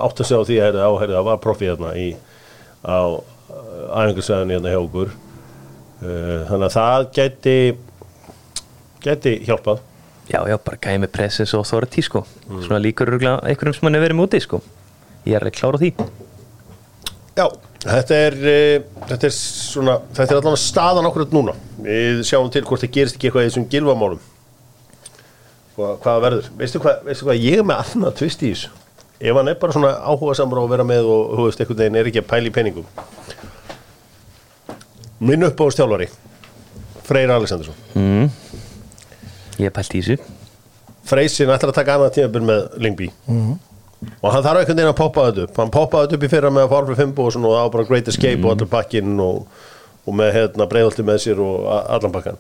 [6.00, 7.56] þannig að það gæti
[9.04, 9.84] gæti hjálpað.
[10.28, 12.24] Já, já, bara gæði með pressis og authority sko.
[12.48, 14.61] Svona líkur einhverjum sem hann er verið múti sko.
[15.24, 15.92] Ég er alveg klár á því.
[17.38, 17.46] Já,
[17.84, 22.64] þetta er uh, þetta er svona, þetta er allavega staðan okkur núna, við sjáum til
[22.66, 24.24] hvort það gerist ekki eitthvað í þessum gilvamálum
[25.78, 26.50] hvað, hvað verður?
[26.58, 28.74] Veistu hvað, veistu hvað, ég er með annað tvist í þessu.
[29.18, 31.98] Ef hann er bara svona áhuga samar á að vera með og veist, einhvern veginn
[31.98, 32.52] er ekki að pæla
[35.18, 36.09] í peningum minn uppáðustjálfari
[37.09, 38.28] Freyr Alessandarsson mm.
[39.59, 40.18] Ég er pælt í þessu.
[41.09, 43.09] Freysin ætlar að taka annað tímabil með Lingby
[44.22, 45.57] og hann þarf einhvern veginn að poppa þetta upp.
[45.59, 47.64] Hann poppaði þetta upp í fyrra með að fara fyrir Fimbo og svona og það
[47.64, 49.64] var bara Great Escape og allir pakkinn og,
[50.07, 52.38] og með hérna breiðolti með sér og allan pakkan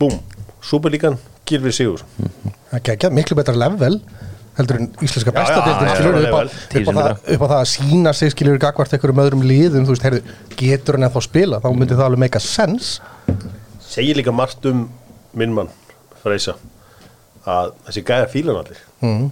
[0.00, 0.16] Búm,
[0.64, 2.06] Superlíkan Gilvi Sigur
[2.70, 4.00] Það gekkja miklu betra level
[4.58, 8.60] heldur en íslenska bestadeildin upp, á, það, sinnum upp á það að sína sig skilur
[8.60, 12.08] gagvart einhverjum öðrum liðum þú veist, heyrðu, getur hann eða þá spila þá myndi það
[12.10, 12.98] alveg meika sens
[13.80, 14.84] segir líka margt um
[15.36, 15.72] minn mann
[16.22, 16.56] Freysa
[17.48, 18.82] að þessi gæja fílan allir.
[19.02, 19.30] Mm.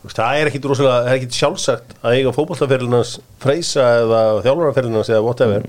[0.00, 4.20] Þú veist, það er ekkit rosalega, það er ekkit sjálfsagt að eiga fótballtaferlinans Freysa eða
[4.46, 5.66] þjálfaraferlinans eða whatever.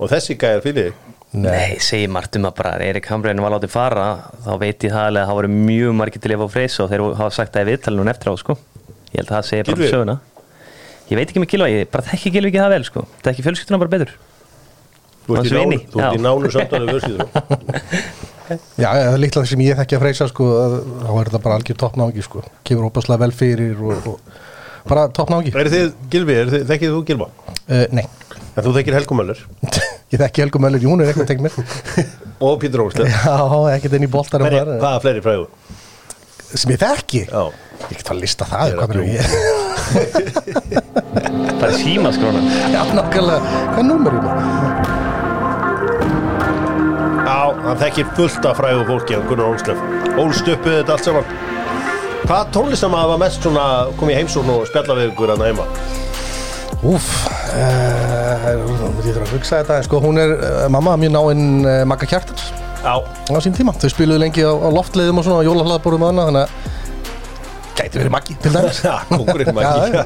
[0.00, 0.90] Og þessi gæja fílið
[1.30, 4.06] Nei, segir margt um að bara Erik Hamrein var látið fara
[4.42, 6.90] þá veit ég það alveg að það voru mjög margir til að fá freysa og
[6.90, 8.56] þeir hafa sagt það í viðtalinu eftir á sko.
[9.12, 10.16] Ég held að það segir bara um söguna.
[11.10, 13.04] Ég veit ekki með Gilva, ég bara þekki Gilvi ekki það vel sko.
[13.22, 14.12] Það ekki fjölskylduna bara betur.
[15.28, 17.08] Þú ert í nánu, þú ert í nánu samtalið
[18.82, 21.58] Já, það er líklega sem ég þekki að freysa sko, að- þá er þetta bara
[21.60, 22.40] algjör toppnági sko.
[22.66, 27.02] kemur óbáslega vel fyrir og, og bara toppnági Er þið, Gilvi, er þið, þekkið þú
[27.12, 27.28] Gilva?
[27.68, 28.02] uh, Nei,
[28.56, 29.44] En þú þekkir Helgu Möller
[30.10, 31.54] ég þekki Helgu Möller, hún er ekkert tengt mér.
[32.46, 33.36] Og Pítur Ósleð Já,
[33.76, 35.46] ekkert inn í boltar Hvaða fleiri fræðu?
[36.50, 37.20] sem ég þekki?
[37.30, 37.42] Já.
[37.90, 38.82] Ég get að lista það Ég er að
[41.60, 42.40] hvað er síma skróna
[42.72, 43.40] Já, nákvæmlega,
[43.76, 45.10] hvað er það?
[47.30, 49.78] Já, hann þekkir fullt af fræðu fólki af Gunnar Ósleð
[50.20, 51.26] Ólst uppi þetta allt saman.
[52.26, 53.66] Hvað tónlistamæður var mest svona
[53.98, 55.64] kom í heimsókn og spjalla við ykkur hann heima?
[56.80, 57.06] Úf,
[57.52, 62.06] ég þarf að hugsa þetta en sko hún er, uh, mamma mjög náinn uh, Magga
[62.08, 62.46] Kjartans.
[62.80, 66.12] Já, á sín tíma, þau spiluðu lengi á, á loftleiðum og svona á jólahlaðbúrum og
[66.14, 66.50] annað þannig að
[67.76, 68.80] gæti verið Maggi til dæmis.
[68.88, 70.00] Já, kongurinn Já, ekki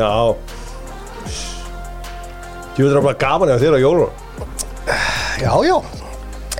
[0.00, 0.10] Já.
[2.72, 4.12] Þú veitur að bara gaman ef þér á jólun
[5.40, 5.76] Já, já,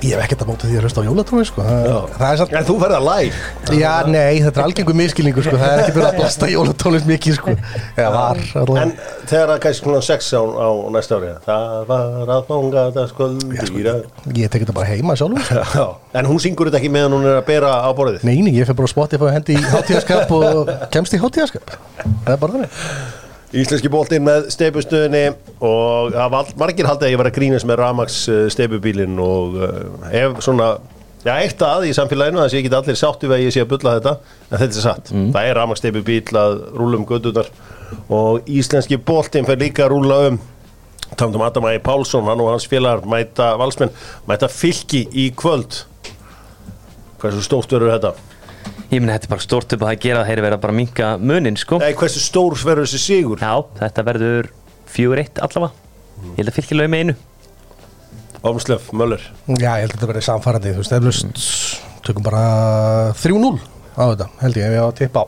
[0.01, 1.63] ég hef ekkert að móta því að hlusta á jólatónli sko.
[1.65, 5.59] það, það samt En þú ferð að læg Já, nei, þetta er algengur miskilningur sko.
[5.61, 7.55] það er ekki verið að blasta jólatónlist mikið sko.
[7.95, 8.81] eða var allavega.
[8.81, 8.93] En
[9.29, 13.95] þegar það kannski svona sex á, á næsta ári Það var að fanga þetta sköldýra
[14.41, 15.65] ég tek þetta bara heima sjálfur sko.
[15.81, 15.87] Já,
[16.21, 18.69] en hún syngur þetta ekki meðan hún er að bera á borðið Nei, nei, ég
[18.69, 22.57] fyrir bara að spotta og hendi í hátíðaskap og kemst í hátíðaskap það er bara
[22.57, 23.19] þannig
[23.51, 25.25] Íslenski boltinn með steipustöðinni
[25.59, 28.19] og það var margir haldið að ég var að grínast með Ramax
[28.55, 30.69] steipubílinn og uh, ef svona,
[31.25, 33.65] já eitt að í samfélaginu þess að ég get allir sáttu við að ég sé
[33.65, 37.51] að bulla þetta en þetta er satt, það er Ramax steipubíl að rúla um gödunar
[38.07, 40.39] og íslenski boltinn fer líka að rúla um.
[41.19, 43.91] Tamdum Adam Ægir Pálsson, hann og hans félagar mæta valsmenn,
[44.31, 45.81] mæta fylki í kvöld.
[47.19, 48.30] Hversu stórt verður þetta?
[48.91, 51.11] Ég meni þetta er bara stórt upp að það gera þeir verða bara að minka
[51.21, 51.79] munin sko.
[51.81, 53.39] Nei, hversu stór verður þessi sigur?
[53.41, 54.49] já, þetta verður
[54.91, 55.71] fjögur eitt allavega.
[56.21, 57.15] Ég held að fylgja lög með einu.
[58.41, 59.21] Ómslöf, Möller.
[59.47, 61.45] Já, ég held að þetta verið samfærandi þú veist, eflust
[62.05, 62.43] tökum bara
[63.21, 63.53] 3-0
[63.95, 65.25] á þetta, held ég, ef ég á að tippa á.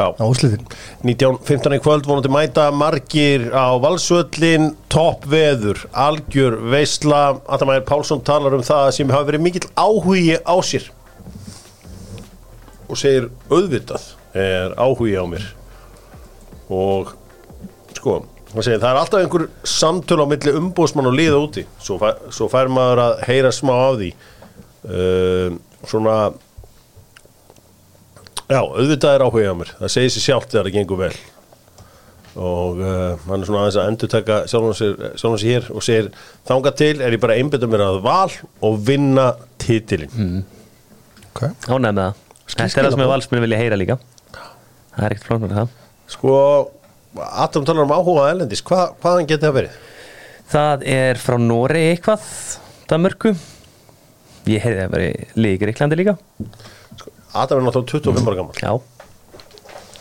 [0.00, 0.06] Já.
[0.16, 0.62] á úrslitin.
[1.04, 8.56] 19.15 í kvöld vonandi mæta margir á valsvöllin topp veður, algjör veisla, Atamæður Pálsson talar
[8.56, 10.88] um það sem hafa verið mikill áhugi á sér
[12.90, 15.46] og segir auðvitað er áhugi á mér.
[16.70, 17.14] Og
[17.96, 21.66] sko hann segir, það er alltaf einhver samtöl á milli umbóðsmann og liða úti.
[21.78, 24.12] Svo, fær, svo fær maður að heyra smá af því.
[24.80, 26.20] Uh, svona
[28.50, 29.68] Já, auðvitað er áhuga á mér.
[29.78, 31.12] Það segir sér sjálft þegar það gengur vel.
[32.40, 36.10] Og uh, hann er svona aðeins að endur taka sjálfum sér hér og segir
[36.48, 38.30] þangað til er ég bara einbytta mér að val
[38.66, 40.42] og vinna titilin mm.
[41.32, 43.96] Ok, Ánægð með það Þetta er það sem við valsmenn vilja heyra líka.
[44.96, 45.74] Það er ekkert flóknar það.
[46.10, 46.34] Sko,
[47.44, 49.78] Adam talar um áhuga Elendis, Hva, hvaðan geti það verið?
[50.50, 52.24] Það er frá Nóri eitthvað
[52.90, 53.34] Danmörku.
[54.50, 56.16] Ég heyrði að veri líka Greiklandi líka.
[57.34, 58.72] Adam er náttúrulega 25 ára gammal Já,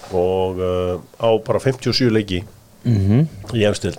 [0.10, 2.40] og uh, á bara 57 leiki
[2.86, 3.28] Mhm.
[3.54, 3.94] í efstil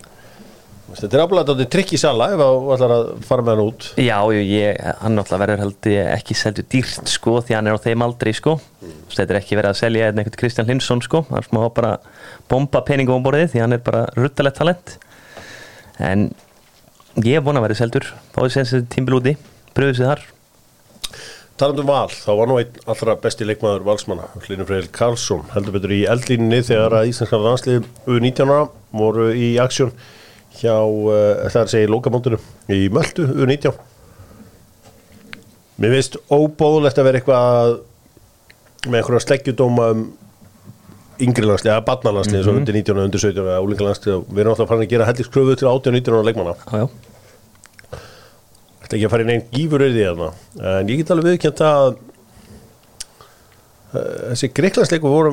[0.99, 3.87] Þetta er aflega þetta trikk í sala ef þú ætlar að fara með hann út.
[4.01, 7.85] Já, ég, hann náttúrulega verður held ég ekki seldu dýrt sko því hann er á
[7.85, 8.57] þeim aldrei sko.
[8.83, 8.97] Mm.
[9.15, 11.23] þetta er ekki verið að selja einn einhvern Kristján Linsson sko.
[11.31, 11.93] Hann smá bara
[12.51, 14.99] bomba peningum á borðið því hann er bara ruttalett talent.
[16.03, 16.19] En
[17.23, 18.05] ég vona að verið seldur.
[18.35, 19.39] Fáið sem þessi tímbil úti.
[19.77, 20.23] Pröfið sér þar.
[21.61, 25.75] Talandi um val, þá var nú einn allra besti leikmaður valsmanna, Hlynur Freyl Karlsson heldur
[25.77, 27.37] betur í eldlínunni þegar að Íslandska
[30.59, 33.29] landslið U19 ára voru í aksjón hjá, uh, það er að segja, lókamóndinu í Möldu
[33.31, 33.73] U19
[35.81, 37.79] Mér finnst óbóðlegt að vera eitthvað
[38.91, 40.03] með einhverja sleggjudóma um
[41.21, 42.59] yngri landslið, eða barnalandslið, mm -hmm.
[42.61, 45.57] undir 19 og undir 17 eða úlingalandslið og við erum alltaf farin að gera heldingskröfu
[45.57, 46.55] til 18 og 19 ára leikmanna.
[46.73, 46.85] Já,
[48.83, 50.31] Þetta ekki að fara inn einn gífur auðvitað þarna.
[50.81, 51.89] En ég get alveg viðkjönt að
[53.95, 55.31] uh, þessi greiklandsleiku voru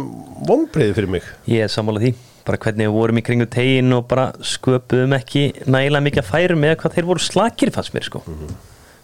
[0.48, 1.24] vonbreiði fyrir mig.
[1.48, 2.14] Ég er sammála því
[2.48, 6.64] bara hvernig við vorum í kringu tegin og bara sköpuðum ekki nægilega mikið að færum
[6.64, 8.24] með hvað þeir voru slakir fannst mér sko.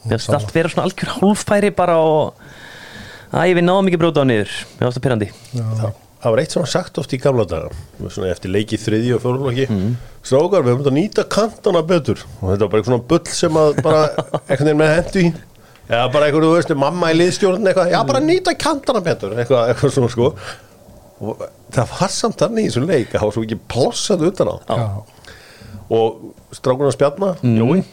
[0.03, 2.39] Mér finnst allt vera svona algjör hálffæri bara og
[3.33, 4.51] Æ, við náðum ekki bróta á niður.
[4.77, 8.09] Mér varst það pyrrandi það, það var eitt sem var sagt oft í gamla daga
[8.13, 9.95] svona eftir leiki þriði og fjórlóki mm.
[10.21, 12.21] strákar, við höfum þetta að nýta kantana betur.
[12.41, 14.03] Og þetta var bara eitthvað svona bull sem að bara
[14.43, 15.31] einhvern veginn með hendu í.
[15.89, 19.33] Eða bara eitthvað, þú veist, mamma í liðstjórn eitthvað, já bara nýta kantana betur.
[19.33, 20.29] Eitthvað, eitthvað svona sko
[21.23, 24.51] og það var samt þannig í þessum leik að það var svo ekki plossað utan
[24.51, 24.55] á.
[24.67, 24.87] Já,
[25.93, 27.83] og strákunar spjarna, Jói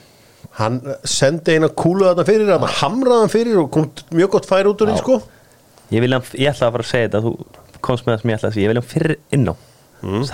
[0.58, 4.70] hann sendi eina kúlu þarna fyrir hann hamraði hann fyrir og kom mjög gott færi
[4.72, 5.18] út úr því sko.
[5.94, 7.32] Ég, vilja, ég ætla að fara að segja þetta Þú
[7.82, 9.54] komst með það sem ég ætla að segja Ég vilja hann fyrir inn á.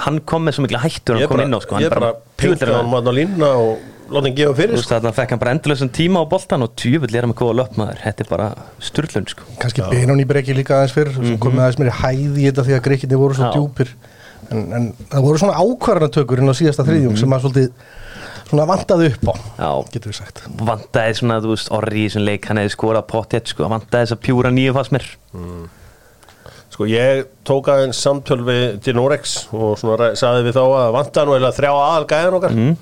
[0.05, 1.21] Hann kom með svo mikla hættur Mm.
[1.23, 1.79] Hann kom inn á sko.
[1.81, 3.79] ég Hann bara pinkaði hann maður á línuna og
[4.11, 4.95] láta hann gefa Þú fyrir veist sko.
[4.99, 7.57] að hann fekk hann bara endurlösum tíma á boltan og tjúfull er hann með góða
[7.61, 8.49] löpmaður Þetta er bara
[8.89, 9.47] sturlun sko.
[9.63, 12.77] Kannski Benón í breki líka aðeins fyrr sem komið aðeins meiri hæði í þetta því
[12.79, 13.55] að greikinni voru svo Já.
[13.57, 13.95] djúpir.
[14.51, 17.71] En, en það voru svona ákvarðanatökur inn á síðasta þriðjum sem að svolítið
[18.47, 20.43] svona vantaði upp á Já, getur við sagt.
[20.61, 23.67] Vandaði svona, þú veist, orri í þessum leik Hann hefði skorað pottet sko.
[23.73, 25.09] Vandaði þess að pjúra nýju fannst mér.
[26.77, 31.27] Sko ég tók aðeins samtöl við til Norex og svona sagði við þá að vantaði
[31.31, 32.55] nú eða þrjá aðal gæðan okkar.
[32.55, 32.77] Mhm.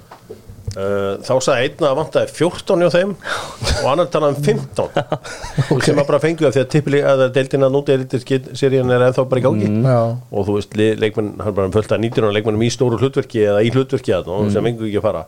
[0.74, 4.88] Uh, þá sagði einn að vantaði 14 hjá þeim og annar talaði um 15
[5.70, 5.84] okay.
[5.86, 7.94] sem að bara fengið af því að tippili að deildin að núti
[8.58, 9.68] serían er ennþá bara í gangi.
[9.84, 10.00] Já.
[10.18, 13.38] og þú veist, le- leikmenn hann bara fullt að 19 og leikmennum í stóru hlutverki
[13.44, 14.50] eða í hlutverki að Mhm.
[14.50, 15.22] sem fengu ekki að fara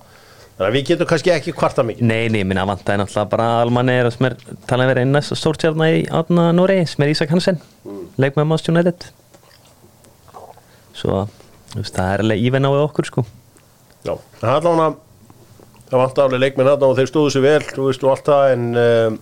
[0.57, 3.89] þannig að við getum kannski ekki kvarta mikið Nei, nei, minna vandaði náttúrulega bara Alman
[3.93, 4.35] er sem er
[4.67, 8.17] talað verið einn næst stórtjarna í Átna Nóri sem er Ísak Hansen mm.
[8.19, 9.05] leikmaður Mást United
[10.97, 11.29] Svo,
[11.71, 12.23] þú veist, það er
[15.87, 18.27] það það vantaði alveg leikmenn að og þeir stóðu sér vel, þú veist, og allt
[18.27, 19.19] það en um,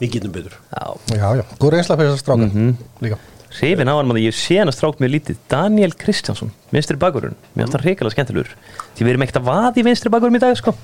[0.00, 0.54] við getum betur.
[0.74, 2.76] Já, já, já, góð reynsla fyrir þessar strákan Mhm.
[3.06, 3.18] líka.
[3.56, 5.36] Hrifin á hann maður, ég sé hann að strák mjög lítið.
[5.48, 8.50] Daniel Kristjánsson, vinstri bakurinn mér finnst hann reikalega skemmtilegur.
[8.96, 10.74] Því við erum ekkert að vaði í vinstri bakurum í dag sko.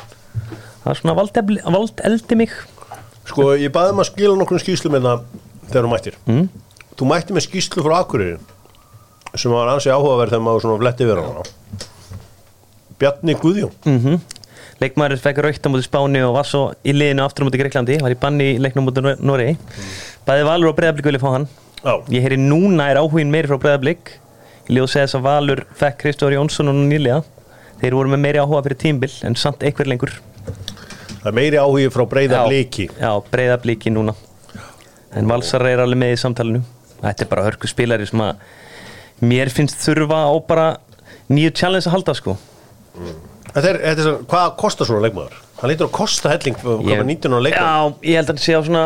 [0.82, 1.36] Það er svona vald,
[1.66, 2.50] vald eldi mig.
[3.28, 5.26] Sko, ég baði maður að skila nokkur skýslu með það
[5.68, 6.16] þegar þú mættir.
[6.26, 6.48] Mm.
[6.96, 8.38] Þú mætti með skýslu frá Akureyri
[9.34, 11.44] sem var ansi áhugaverð þegar maður svona fletti yfir hana.
[12.98, 13.72] Bjarni Guðjón.
[13.84, 14.20] Mm
[14.82, 17.98] leikmaður fekk raukt á mútið Spáni og var svo í liðinu aftur á mútið Greiklandi
[18.02, 19.54] var í banni í leiknum mútið Noregi.
[20.26, 21.46] Bæði Valur og Breiðablík vilja fá hann.
[21.82, 24.12] Já, ég heyri núna er áhugin meiri frá Breiðablík
[24.66, 27.22] ég líf að segja þess að Valur fekk Kristóður Jónsson og nýlega
[27.80, 30.12] þeir voru með meiri áhuga fyrir tímbil en samt einhver lengur.
[31.22, 34.14] Það er meiri áhugi frá breyða bliki já, Breiðablíki núna.
[35.12, 36.62] En Valsar er alveg með í samtalenu
[37.02, 40.66] þetta er bara hörku spilari sem að mér finnst þurfa á bara
[41.32, 42.36] nýju challenge að halda sko
[43.50, 45.40] Þetta er, þetta er svo, hvað kostar svona leikmaður?
[45.60, 47.66] Hann lítur að kosta helling var 19 ára leikmaður.
[47.66, 48.84] Já, ég held að hann sé á svona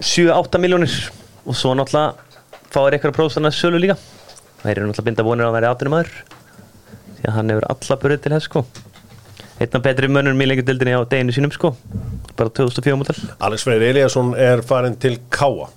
[0.00, 0.96] 7-8 miljónir
[1.44, 3.98] og svo náttúrulega fáir eitthvað prófstana sölu líka.
[4.62, 6.16] Það eru náttúrulega binda vonir á að vera áttunum aður
[7.18, 8.64] því að hann hefur alla börið til þess sko.
[9.62, 11.74] Einn af betri mönnum í lengur dildinni á deginu sínum sko.
[12.34, 13.14] Bara 2004 mútal
[13.46, 15.68] Alex Freyr Eliasson er farin til Káa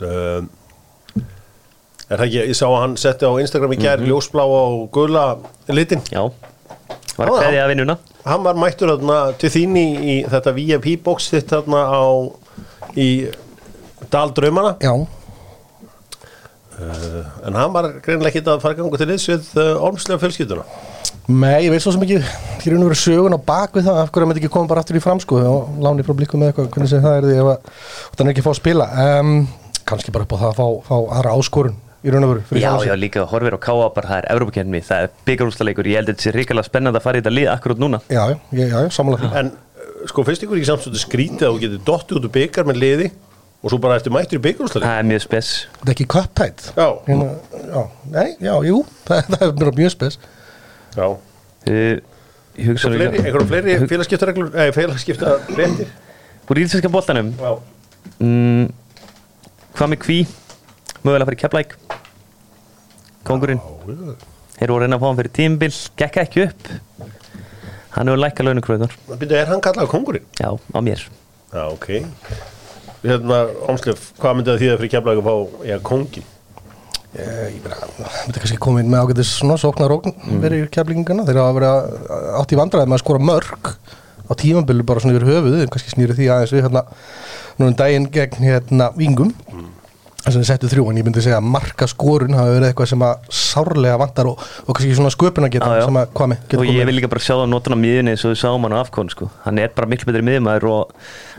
[0.00, 0.48] um,
[2.10, 5.24] Er það ekki, ég sá að hann setti á Instagram í gær ljósblá og gula
[5.70, 6.00] litin.
[6.10, 6.24] Já,
[7.18, 7.40] var að já.
[7.44, 7.96] kveðja að vinnuna?
[8.26, 12.02] Hann var mættur þarna til þín í, í þetta VIP box þitt þarna á
[12.98, 13.08] í
[14.10, 15.06] Dal Draumana já, uh,
[17.46, 20.64] en hann var greinilega ekki að fara að ganga til liðs við uh, ormslega fjölskylduna.
[21.30, 23.96] Nei, ég veit svo sem ekki Ég raun og verið sögun á bak við það
[24.00, 26.40] Af hverju að myndi ekki koma bara aftur í fram sko Og láni frá blíkum
[26.42, 27.58] með eitthvað Hvernig sem það er því ef að
[28.16, 28.86] Þannig ekki að fá að spila.
[29.04, 29.30] Um,
[29.90, 32.70] Kannski bara upp á það að fá, fá aðra áskorun Í raun og veru Já,
[32.86, 33.88] já, líka horfir á K.A.
[33.92, 37.04] bara það er Evrópakernmi, það er byggarústaleikur ég held að þetta sé ríkala spennandi að
[37.04, 38.00] fara í þetta lið akkurát núna.
[38.08, 41.52] Já, já, já, já, samanlega en uh, sko finnst ykkur ekki samt svolítið skrítið að
[41.52, 43.08] þú getur dottið út úr byggar með liði
[43.60, 45.50] og svo bara eftir mættur í byggarúslega Það er mjög spes.
[45.76, 46.88] Þetta er ekki köptætt Já.
[47.04, 47.26] hérna,
[47.68, 47.82] já,
[48.16, 50.16] Nei, já, jú Það, það er mjög spes.
[50.96, 51.06] Já,
[52.56, 55.36] einhverjum fleiri félagskiptareglur Nei, félagskipta
[61.04, 61.76] Mögulega að fara í Keflæk
[63.28, 63.62] Kongurinn
[64.56, 66.66] Þeir voru að reyna að fá hann fyrir tímbil Gekk ekki upp.
[67.94, 68.98] Hann hefur lækkað launukröðunar
[69.40, 70.26] er hann kallað kongurinn?
[70.38, 71.06] Já, á mér.
[71.50, 71.88] Já, ok.
[73.00, 73.38] Hérna,
[73.72, 76.28] Ómslef, hvað myndi það þýða fyrir keflaug að fá, já, kongin?
[77.10, 80.36] Ég ég þetta er kannski komið inn með ágætis svona sóknarókn mm.
[80.44, 83.70] verið í keflingana þeir hafa verið að- átt í vandræði með að skora mörg
[84.30, 86.84] á tímambilu bara svona yfir höfuð en kannski snýri því aðeins við hérna
[87.58, 89.34] nú um daginn gegn hérna vingum
[90.20, 92.90] þess að þeir settu þrjú en ég myndi segja að marka skorun hafa verið eitthvað
[92.92, 95.86] sem að sárlega vantar og, og kannski svona sköpuna geta Já, já.
[95.88, 98.40] sem að með Og ég vil líka bara sjá það notana miðunni eins og við
[98.42, 99.30] sáum hann á afkon sko.
[99.46, 100.92] Hann er bara miklu betri miðumæður og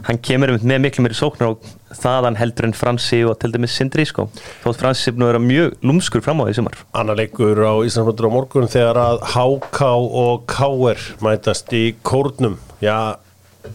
[0.08, 1.70] hann kemur einmitt með miklu meiri sóknar og
[2.02, 4.28] þaðan heldur en Fransi og til dæmis Sindri sko.
[4.64, 7.74] Þótt Fransi er búin að vera mjög lúmskur fram á því sumar Annar leikur á
[7.86, 9.92] Íslandsmöndur á morgun þegar að HK
[10.24, 12.58] og KR mætast í kórnum.
[12.82, 13.18] Já,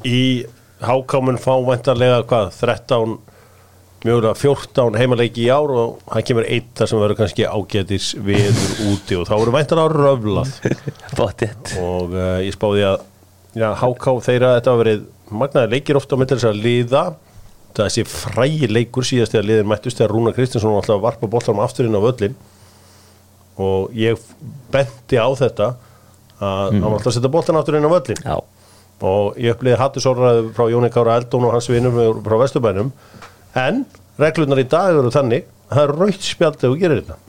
[0.03, 0.47] í
[0.83, 3.16] HK mun fá væntarlega hvað, 13,
[4.04, 8.72] mjögulega 14 heimaleiki í ár og það kemur eitt þar sem verður kannski ágætis viður
[8.92, 10.56] úti og þá verður væntarlega röflað.
[11.18, 13.06] Bóttið og uh, ég spáði að
[13.56, 17.04] já, HK þeirra, þetta verið magnaði leikir ofta á millir þess að liða.
[17.76, 21.64] Það sé frægi leikur síðast þegar liðin mættust þegar Rúna Kristinsson var alltaf varpa boltanum
[21.64, 22.37] aftur inn á völlin
[23.61, 24.20] og ég
[24.72, 25.72] benti á þetta
[26.37, 28.37] að hann var alltaf að setja boltan aftur inn á völlin Já,
[29.04, 32.92] og ég uppliði hattusorraði frá Jóni Kára Eldón og hans vinnum frá Vesturbænum
[33.62, 33.85] en
[34.21, 37.23] reglunar í dag eru þannig að það er raukt spjald þegar þú gerir þetta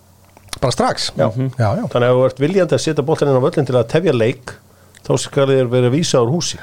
[0.61, 1.27] bara strax Já.
[1.27, 1.83] já, já.
[1.93, 4.15] Þannig að ef þú ert viljandi að setja boltan inn á völlin til að tefja
[4.15, 4.55] leik
[5.05, 6.59] þá skal þér vera að vísa úr húsi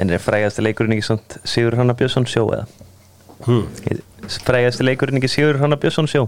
[0.00, 2.64] en er frægasti leikurinn ekki svona Sigur Hanna Björnsson sjó eða?
[3.48, 3.66] hmm.
[4.46, 6.26] Frægasti leikurinn ekki Sigur Hanna Björnsson sjó?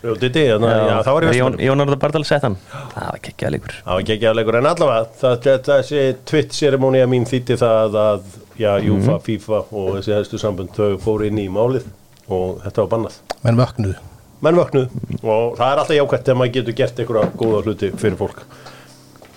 [0.00, 3.08] Jú, Didi, að já, það var í Jón, vestunum Jón Arður Bardal sett hann Það
[3.10, 7.58] var kekkjað leikur Það var að leikur en allavega það, það, þessi tvitt-serimónia mín þýtti
[7.60, 8.22] það að
[8.56, 11.84] já, Júfa, FIFA og þessi hæstu sambund þau fóru inn í málið
[12.30, 13.20] og þetta var bannað.
[13.44, 13.96] Menn vöknuðu.
[14.40, 18.20] Menn vöknuð og það er alltaf jákvæmt þegar maður getur gert einhverja góða hluti fyrir
[18.20, 18.44] fólk.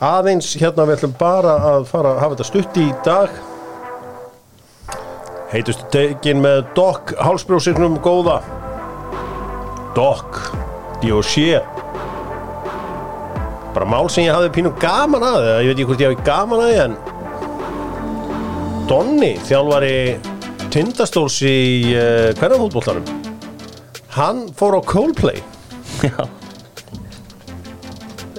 [0.04, 3.40] Aðeins hérna við ætlum bara að fara að hafa þetta stutt í dag.
[5.54, 8.40] Heitustu tekin með Doc hálsbrjósignum góða.
[9.94, 10.40] Doc
[11.04, 11.60] D.O.C.
[13.74, 16.64] bara mál sem ég hafði pínu gaman að ég veit ekki hvort ég hafi gaman
[16.64, 16.96] að en
[18.88, 19.96] Donni þjálfari
[20.74, 21.58] tindastóls í
[21.94, 23.06] uh, hverjafútbóltanum
[24.14, 25.40] hann fór á Coldplay.
[26.06, 26.26] Já,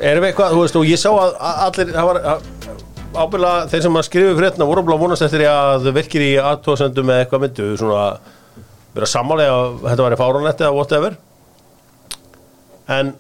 [0.05, 2.51] erum við eitthvað, þú veist, og ég sá að að allir, það var að-
[3.15, 6.31] ábyrlega þeir sem að skrifu fréttina voru að vonast eftir því að þau virkir í
[6.43, 8.07] aðtóðsendum með eitthvað myndu, svona
[8.95, 11.17] vera sammálega að þetta væri fáranett eða whatever.
[12.95, 13.13] En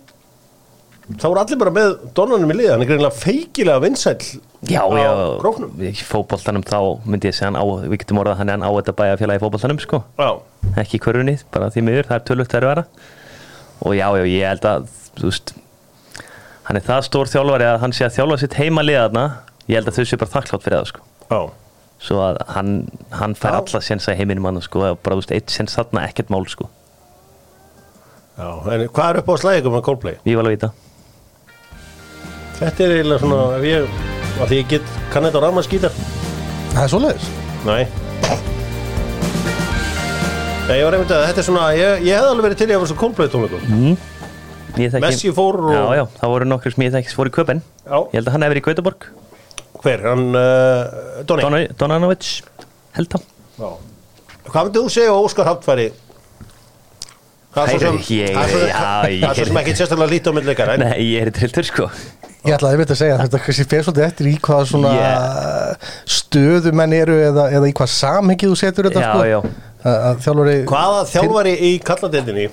[1.05, 4.23] þá voru allir bara með donanum í liða, hann er greinilega feikilega vinsæll
[4.65, 5.11] já, já.
[5.43, 5.75] króknum.
[5.85, 8.71] Í fótboltanum þá myndi ég segja hann á Við getum orðað að hann er á
[8.79, 10.01] þetta bæja félagi í fótboltanum sko.
[10.17, 10.31] Já,
[10.81, 12.87] ekki í körfunni, bara því miður, það er tölvögt að vera
[13.85, 14.87] og já, já, ég held að
[15.19, 15.53] þú veist
[16.69, 19.25] hann er það stór þjálfari að hann sé að þjálfa sitt heima liðarna,
[19.69, 21.41] ég held að þau sé bara þakklátt fyrir það sko, já,
[22.07, 22.73] svo að hann,
[23.13, 26.07] hann fær alla sénsa í heiminum hann sko, og bara þú veist, eitt séns þarna,
[26.09, 26.71] ekkert mál sko.
[28.35, 30.17] Já en hvað er upp á slæðingum með Coldplay?
[30.27, 30.81] ég var alveg í það
[32.59, 33.89] Þetta er eiginlega svona, ef ég
[34.35, 35.95] að því ég get, kann þetta á rafmaskítar
[36.75, 37.27] það er svoleiðis.
[37.65, 37.83] Nei.
[40.65, 42.73] Nei, ég var einmitt að þetta er svona ég, ég hefði alveg verið til í
[42.73, 43.65] að vera svo Coldplay tónleikum
[44.81, 47.35] Ég þekki- Messi fór og Já, já, það voru nokkur sem ég þekki fór í
[47.37, 47.99] köpen Já.
[48.01, 49.07] Ég held að hann hefur verið í Gautaborg
[49.85, 52.31] Hver, hann uh, Donni Dona- Donanovic,
[52.97, 53.27] held hann
[53.61, 53.69] Já.
[54.49, 55.87] Hvað myndið þú segja á Óskar Hafnfæri?
[57.55, 59.61] Það er svo sem Hæ, ég- það er svo- já, ég- það er svo sem
[59.63, 61.91] ekki sérstaklega lítið á en Nei, ég er í triltur sko
[62.45, 65.77] Ég ætlaði einmitt að segja að þetta kannski fer svolítið eftir í hvað svona Yeah.
[66.17, 69.25] stöðumenn eru eða, eða í hvað samhengi þú setur þetta Já, sko.
[69.31, 69.39] já.
[69.85, 72.47] Að, að þjálfari Hvaða þjálfari í kalladeildinni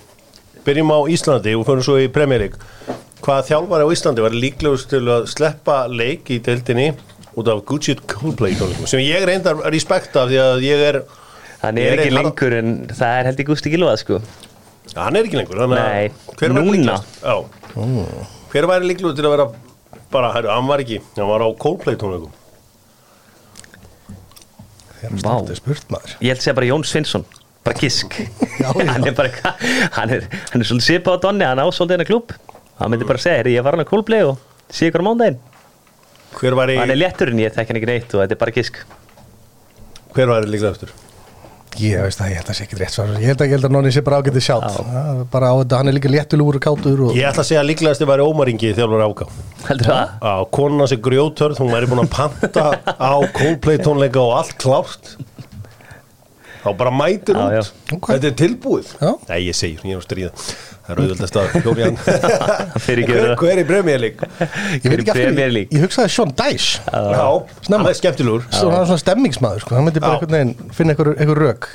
[0.65, 2.59] byrjum á Íslandi og fyrir svo í Premier League
[3.21, 6.89] hvaða þjálfari á Íslandi var líklegust til að sleppa leik í deildinni
[7.39, 11.01] út af Gucci Coldplay tónleikum sem ég reyndar respekta því að ég er
[11.61, 14.21] Hann Ég er er ekki lengur en það er held ég gústi gilvað sko
[14.97, 16.63] Hann er ekki lengur þannig að- Nei, núna?
[16.71, 17.19] líklegast?
[17.21, 17.35] Já
[18.51, 19.45] Hver væri líklegur til að vera
[20.11, 22.31] bara, hæru, hann var ekki, hann var á Coldplay tónleikum
[25.01, 25.33] Vá.
[25.41, 27.23] Þetta er spurt maður Ég held að segja bara Jón Svinsson
[27.65, 28.15] bara gisk
[28.61, 28.85] Já, já.
[28.91, 29.53] hann er bara
[29.97, 32.33] hann er, hann er svolítið sipað á Donni hann á svolítið hennar klúb
[32.81, 34.37] hann myndi bara segja, "Heyrðu, ég var hann að Coldplay og
[34.73, 35.39] sé ykkur á mándaginn
[36.37, 38.77] Hver væri, hann er létturinn, ég þekk hann ekki neitt og þetta er bara gisk
[40.15, 40.93] hver væri líklegastur?
[41.79, 43.11] Ég veist það, ég held að það sé ekki rétt svar.
[43.15, 44.79] Ég held að, ég held að nonni sé bara ágætið sjátt
[45.31, 47.13] Bara á þetta, hann er líka léttulúur og kátur og...
[47.15, 49.27] Ég ætla að segja að líklegasti væri ómaringi þjálfur áká
[49.69, 50.11] heldur það?
[50.19, 55.15] á konuna sig grjótörð, hún væri búin að panta á Coldplay tónleika og allt klárt
[56.61, 57.61] þá bara mætir Já, út já.
[57.97, 58.07] Ok.
[58.11, 59.11] þetta er tilbúið Já.
[59.29, 61.45] Nei, ég segir, ég er á stríða það er auðvöldast að
[62.85, 63.37] Fyrirgefðu hver, það.
[63.41, 64.21] hver er í premjörlík?
[64.21, 65.71] Ég veit ekki af Premier hverju, League.
[65.77, 67.27] ég hugsaði Sean Dyche Já,
[67.67, 67.83] Snemma.
[67.85, 69.77] það er skemmtilegur hann er svona stemmingsmaður, sko.
[69.77, 70.19] hann myndi bara Já.
[70.19, 71.69] einhvern veginn finna einhver, einhver rök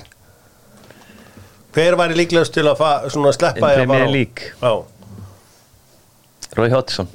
[1.76, 3.72] hver væri líklegast til að fa, svona sleppa
[4.09, 4.53] League.
[4.62, 4.72] Já,
[6.57, 7.11] Rói Hodgson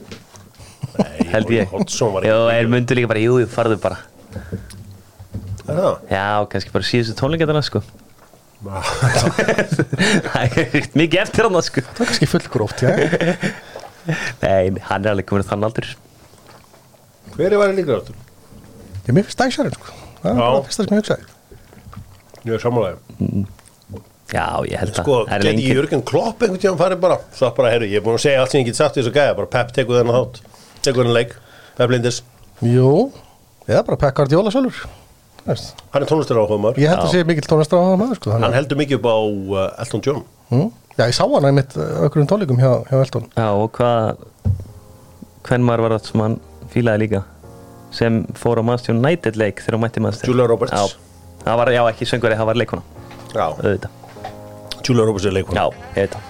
[0.99, 4.01] Nei, held ég Hodgson var Jó, ekki er myndu líka bara, jú, farðu bara
[5.72, 5.97] Er það?
[6.11, 7.84] Já, kannski bara síðustu tónleikatana sko.
[8.61, 11.82] Það er mikið eftir hann sko.
[11.88, 12.89] Það er kannski fullgróft, já.
[14.43, 15.89] Nei, hann er alveg komin að þann aldur.
[17.36, 18.17] Hver væri líklegastur?
[19.07, 19.97] Ég mér finnst Dyche sko.
[20.22, 21.32] Það er bara fyrsta sem ég hugsaði.
[22.41, 23.49] Ég er sammálaðið
[24.32, 27.17] Já, ég held Sko, það Það er geti Jörgen Klopp einhvern tíðan farið bara?
[27.36, 29.13] Það bara, herru, ég er búin að segja allt sem ég get sagt í þessu
[29.17, 30.39] gæja Bara Pep tekur þennan þátt.
[30.86, 31.36] Tekur þennan leik.
[31.78, 32.22] Pep Lindis.
[32.63, 32.93] Jú,
[33.67, 34.88] eða bara Pekka Ardjóla sjálfur.
[35.46, 38.34] Hann er tónlistar á maður Ég held að sé mikill tónastra á maður sko.
[38.36, 40.24] Hann Hann heldur mikið upp á uh, Elton John.
[40.52, 40.68] Mm.
[40.98, 43.26] Já, ég sá hann einmitt uh, okkur um tónleikum hjá, hjá Elton.
[43.34, 44.26] Já, og hvað
[45.48, 46.36] Hvern maður var það sem hann
[46.70, 47.24] fílaði líka?
[47.92, 50.30] Sem fór á Manchester United leik þegar hann mætti Manchester.
[50.30, 50.98] Julia Roberts.
[51.42, 52.84] Já, var, já ekki söngveri, það var leikona
[53.32, 53.48] Já.
[53.50, 53.89] Auðvitað.
[54.86, 55.66] Julia Roberts er leikun Já,
[55.96, 56.22] ég veit það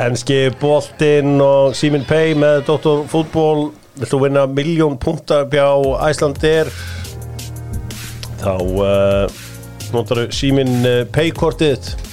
[0.00, 3.02] Enski boltinn og Simin Pay með Dr.
[3.10, 5.66] Fútból Vilt þú vinna miljón punta bjá
[6.06, 6.70] Æslandir
[8.40, 9.40] Þá uh,
[9.92, 12.06] notar Simin uh, Pay kortið þitt.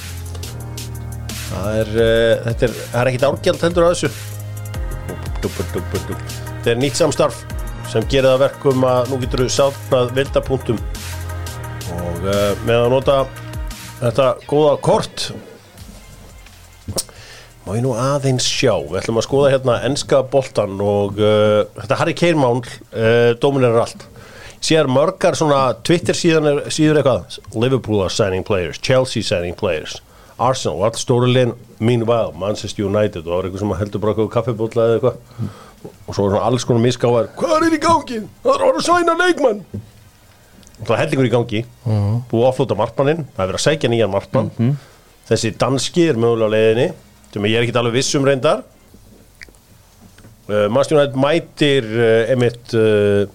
[1.47, 4.09] Það er, uh, þetta er, er ekkit árgjald hendur að þessu.
[5.37, 7.39] Þetta er nýtt samstarf
[7.87, 10.79] sem gerir það að verkum að nú getur þú sátnað vildapunktum
[11.95, 13.19] og uh, með að nota
[14.01, 15.29] þetta góða kort
[17.67, 21.95] Má ég nú aðeins sjá, við ætlum að skoða hérna enska boltan og uh, þetta
[21.99, 24.05] Harry Kane mál uh, dominerar allt.
[24.63, 27.35] Sér mörgar svona Twitter síðan er, síður eitthvað.
[27.59, 29.97] Liverpool are signing players, Chelsea signing players
[30.39, 31.51] Arsenal, allt stóri linn
[31.83, 35.49] meanwhile, Manchester United og það var eitthvað sem heldur bara eitthvað kaffibólla eða eitthvað.
[36.07, 38.19] Og svo var svona alls konar miskáðar hvað er í gangi?
[38.45, 39.59] Það er að sæna leikmann.
[40.77, 41.61] Og það hellingur í gangi.
[41.83, 44.77] Búið að offlóta markmannin það er verið að sækja nýjan markmann.
[45.27, 46.87] Þessi danski er mögulega leiðinni
[47.33, 48.63] sem ég er ekkert alveg viss um reyndar.
[50.47, 53.25] Uh, Manchester United mætir uh, einmitt uh,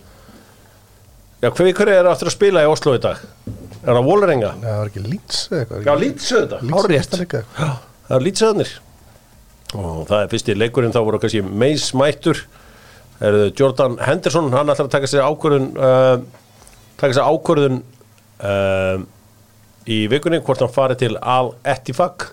[1.42, 3.20] já, hver, hver er aftur að spila í Oslo í dag?
[3.82, 4.54] Er það Vólarenga?
[4.62, 6.60] Það var ekki Leeds eða eitthvað Já, Lýtsöðu þetta.
[8.08, 8.72] Það er Lýtsöðnir
[9.72, 12.42] og það er fyrsti leikurinn þá voru kannski meis mættur.
[13.24, 16.20] Er Jordan Henderson hann ætlar að taka sér ákvörðun uh,
[17.00, 17.78] taka sér ákvörðun
[18.44, 19.04] uh,
[19.88, 22.32] í vikunni hvort hann fari til Al Ettifaq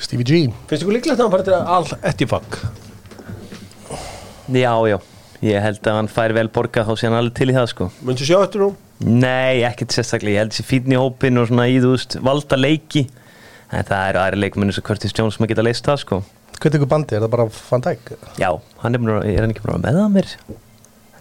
[0.00, 0.38] Stevie G.
[0.70, 2.58] Finnst ykkur líklegt að hann fari til Al Ettifaq
[4.52, 4.98] Já, já,
[5.44, 7.86] ég held að hann fær vel borga þá sé hann alveg til í það sko.
[8.04, 8.70] Möndu sjá eftir nú?
[9.02, 12.58] Nei, ekkert sérstaklega, ég held þessi fínn í hópin og svona í þú veist, valda
[12.58, 13.06] leiki.
[13.72, 16.18] En það eru aðri leikmennu sem Curtis Jones sem að geta leist það sko.
[16.58, 18.12] Hvernig ykkur bandi, er það bara Van Dijk?
[18.38, 18.50] Já,
[18.84, 20.28] hann er, að- er hann ekki bara með það mér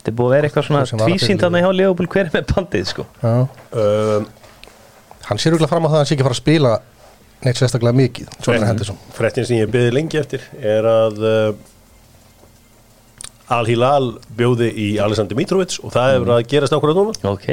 [0.01, 2.45] Þetta er búið að vera eitthvað svona var að þarna hjá Leopold hver er með
[2.51, 3.05] bandið sko?
[3.22, 3.34] Já.
[3.72, 4.28] Um,
[5.30, 6.72] Hann sér úrlega fram á það að hann sé ekki að fara að spila
[7.45, 8.31] neitt sérstaklega mikið
[9.15, 11.51] Frettin sem ég beði lengi eftir er að uh,
[13.51, 17.15] Al Hilal bjóði í Alexander Mitrovic og það hefur að gerast ákvörða núna.
[17.33, 17.47] Ok,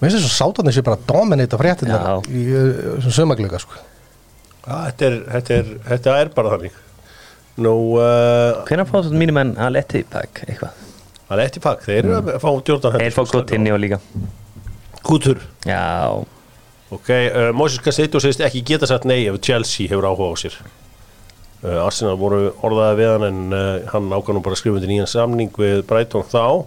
[0.00, 2.12] Mér finnst þess að sátarnir sé bara að dominata fréttinnar Já.
[2.32, 3.80] í uh, þessum sömagleika sko.
[4.64, 6.78] þetta, er, þetta, er, þetta er bara þannig.
[7.60, 10.86] Nú, uh, hvenær fá þetta mínum enn að leti pakk eitthvað?
[11.44, 14.00] Eftir pakk þeir eru að fá Jordan Þeir fá gott inn í og líka.
[15.04, 15.84] Kútur Já,
[16.90, 20.56] Ok, uh, Moses Cassetto segist ekki geta sagt nei ef Chelsea hefur áhuga á sér.
[21.60, 25.10] Uh, Arsenal voru orðaði við hann en uh, hann ákvæmum bara að skrifa undir nýjan
[25.10, 26.66] samning við Brighton þá.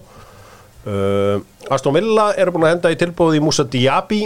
[0.83, 4.21] Uh, Aston Villa eru búin að henda í tilbúið í Musa Diaby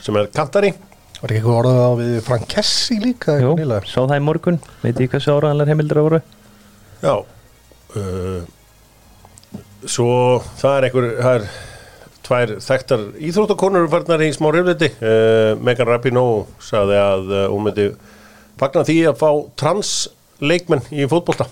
[0.00, 0.72] sem er kantari.
[1.16, 3.54] Var ekki eitthvað orðað á við Frank Kessi líka jú,
[3.88, 4.58] sá það í morgun.
[4.82, 6.20] Veit ég hversu áraðanlega heimildur það voru?
[7.04, 7.14] Já
[7.96, 8.42] uh,
[9.86, 10.10] Svo
[10.60, 11.48] það er einhver það er
[12.26, 17.86] tvær þekktar íþróttakonur farnar í smá reyfliti uh, Megan Rapinoe sagði að uh, hún myndi
[18.58, 19.30] fagna því að fá
[19.62, 21.46] transleikmenn í fótbolta.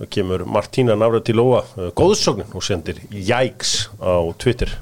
[0.00, 4.76] Það kemur Martína Navratilova uh, góðsögnin og sendir jæks á Twitter.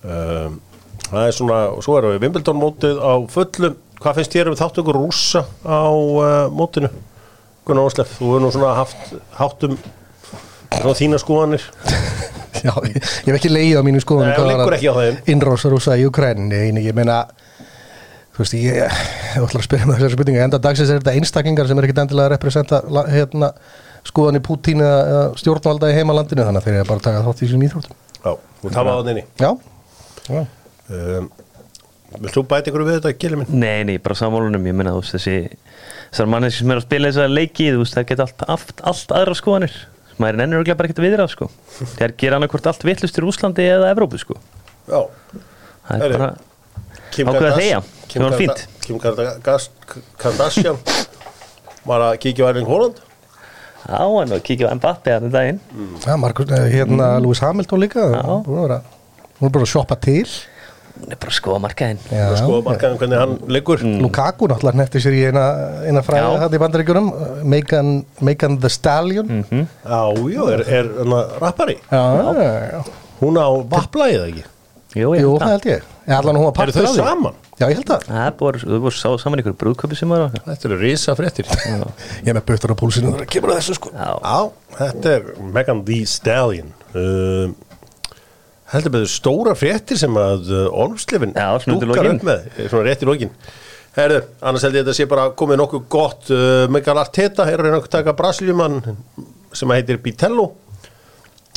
[0.00, 3.74] Það er svona og svo erum við Wimbledon mótið á fullu.
[4.00, 5.92] Hvað finnst þér um þáttökur rúsa á
[6.56, 6.88] mótinu?
[7.68, 9.74] Gunnar Óslef, þú hefur nú svona haft háttum
[10.78, 11.64] svona þína skoðanir
[12.60, 15.18] Já, ég, ég hef ekki leið á mínu skoðunum Nei, þú liggur ekki á þeim.
[15.32, 17.22] Innrósar úsa í Ukræni Nei, ég meina
[18.34, 21.68] Þú veist, ég, ég ætla að spyrja með þessari spurningu Enda dagsins er þetta einstaklingar
[21.70, 23.50] sem er ekkit endilega að representa hérna,
[24.08, 27.22] skoðan í Pútín eða eða stjórnvalda í heimalandinu Þannig að þeir eru bara að taka
[27.26, 29.50] þátt í þessum íþróttum Já, þú tafa á þenni Já,
[30.30, 30.42] já.
[30.96, 31.30] um,
[32.20, 33.52] Vilt þú bæta ykkur við þetta, Gili minn?
[33.62, 35.36] Nei, nei, bara samvólunum, ég meina þú veist þessi
[36.10, 39.14] þessar manneski sem er að spila þessa leiki þú veist, það geta allt, allt, allt
[39.20, 39.76] aðra skoðanir
[40.20, 41.48] maður er ennur örugglega bara ekkert að viðra sko.
[41.96, 44.36] þeir gera annarkvort allt vittlust í Úslandi eða Evrópu sko.
[44.90, 45.00] Já
[45.90, 46.30] það er bara
[47.10, 47.78] Kim Ákveða þegja.
[48.10, 48.66] Kim Það var Karda- fínt.
[48.86, 49.70] Kim Kardas-
[50.18, 50.78] Kardashian
[51.86, 53.00] var að kíkja á Erling Haaland
[53.90, 55.60] á en að kíkja á Mbappe að daginn
[56.04, 58.22] Já, Markus, eh, hérna Lewis Hamilton líka Já.
[58.46, 60.26] Hún er bara að shoppa til
[61.00, 62.00] hún er bara að skoða markaðinn.
[62.12, 63.84] Já, og skoða markaðum hvernig hann liggur.
[64.04, 65.44] Lukaku náttúrulega nefti sér í eina,
[65.88, 67.10] eina fræða þetta í bandaríkjunum.
[67.56, 69.28] Megan, Megan the Stallion.
[69.40, 69.66] Mhm.
[69.84, 70.00] Já,
[70.36, 71.78] já, er, er hana, rappari.
[71.90, 72.82] Já, já, já.
[73.20, 74.44] Hún á vapplæðið ekki?
[74.98, 75.82] Jú, Jú, það held ég.
[76.10, 77.36] Að Eru þau saman?
[77.60, 78.06] Já, ég held það.
[78.08, 81.50] Það bara, þú voru sá saman ykkur brúðköpi sem var okkar Þetta eru risa fréttir
[82.24, 83.92] Ég er með böttur á púlsinu Það kemur að þessu sko.
[83.94, 84.38] Já, Já,
[84.80, 86.72] þetta er Megan Thee Stallion.
[86.96, 87.54] Um,
[88.70, 91.34] heldur betur stóra fréttir sem að uh, Ormslefin
[91.90, 92.16] lokin.
[92.16, 93.32] upp með, svona rétt í lokin.
[93.96, 97.58] Herðu, annars held ég að þetta sé bara komið nokkuð gott uh, Megan Arteta er
[97.58, 98.78] að reyna að taka Brasiljumann
[99.56, 100.52] sem heitir Bitello.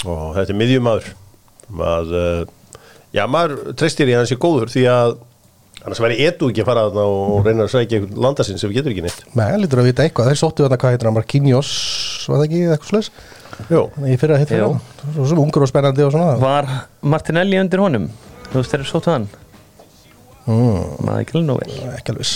[0.03, 1.11] Og þetta er miðjumadur
[1.93, 2.81] að, uh,
[3.13, 5.15] já, maður treystir í að hann sé góður því að
[5.83, 8.93] annars væri edu ekki að fara þarna og reyna að sækja landasinn sem við getur
[8.93, 9.23] ekki neitt.
[9.35, 10.29] Nei, lítur að vita eitthvað.
[10.31, 11.71] Þeir sóttu þarna hvað heitir hann Marquinhos
[12.29, 13.11] Var það ekki eitthvað slags
[13.69, 14.69] Jó, Í fyrra hitt fyrir Jú.
[14.73, 15.13] hann.
[15.13, 16.35] Svo sem ungur og spennandi og svona.
[16.41, 16.69] Var
[17.13, 18.07] Martinelli undir honum?
[18.49, 19.27] Þú veist þeir sóttu hann.
[20.47, 21.75] Mm, maður ekki alveg nú vel.
[21.97, 22.31] Ekki alveg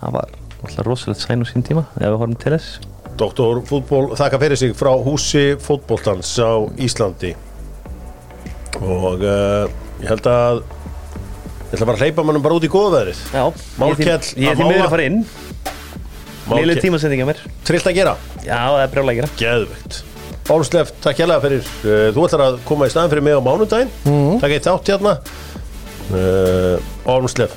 [0.00, 2.80] það var alltaf rosalegt sæn á sín tíma ef við horfum til þess.
[3.20, 7.34] Doktor fútból þakka fyrir sig frá húsi fótbóltans á Íslandi.
[8.80, 9.66] Og uh,
[10.00, 10.60] ég held að
[11.70, 13.42] ég ætla bara að hleypa mannum bara út í góðveðrið Já,
[13.78, 15.20] Málkell ég er því- er að miður að fara inn.
[16.50, 17.42] Lille tímasendinga mér.
[17.64, 20.00] Trillt að gera, Já, það er brjálækira geðvegt
[20.50, 21.66] Bálslef, takk hérlega fyrir.
[21.84, 23.90] Uh, þú ætlar að koma í staðin fyrir mig á mánudaginn.
[24.02, 24.40] Mm.
[24.42, 25.12] takk eitt þátt hérna.
[26.10, 27.54] Uh, Ormslef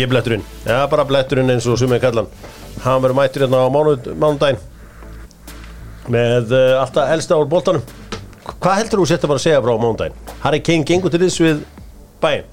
[0.00, 2.30] ég bletturinn, já bara bletturinn eins og sumið kallan
[2.86, 3.02] hann.
[3.04, 4.62] Verður mættur hérna á mánud, mánudaginn.
[6.08, 7.84] Með uh, alltaf elsta úr boltanum.
[8.62, 10.16] Hvað heldur þú bara að segja frá á mánudaginn?
[10.40, 11.60] Harry Kane gengur til þess við
[12.22, 12.48] bæinn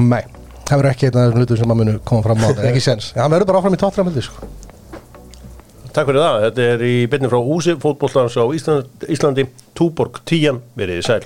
[0.00, 0.22] Nei,
[0.66, 2.84] það verður ekki einn af þessum hlutum sem að munu koma fram á þetta Ekki
[2.84, 4.48] sens hann verður bara áfram í tóttræmöldi sko.
[5.94, 9.44] Takk fyrir það, þetta er í byrni frá húsi fótbollans á Íslandi, Íslandi
[9.78, 11.20] Túborg 10, verið sæl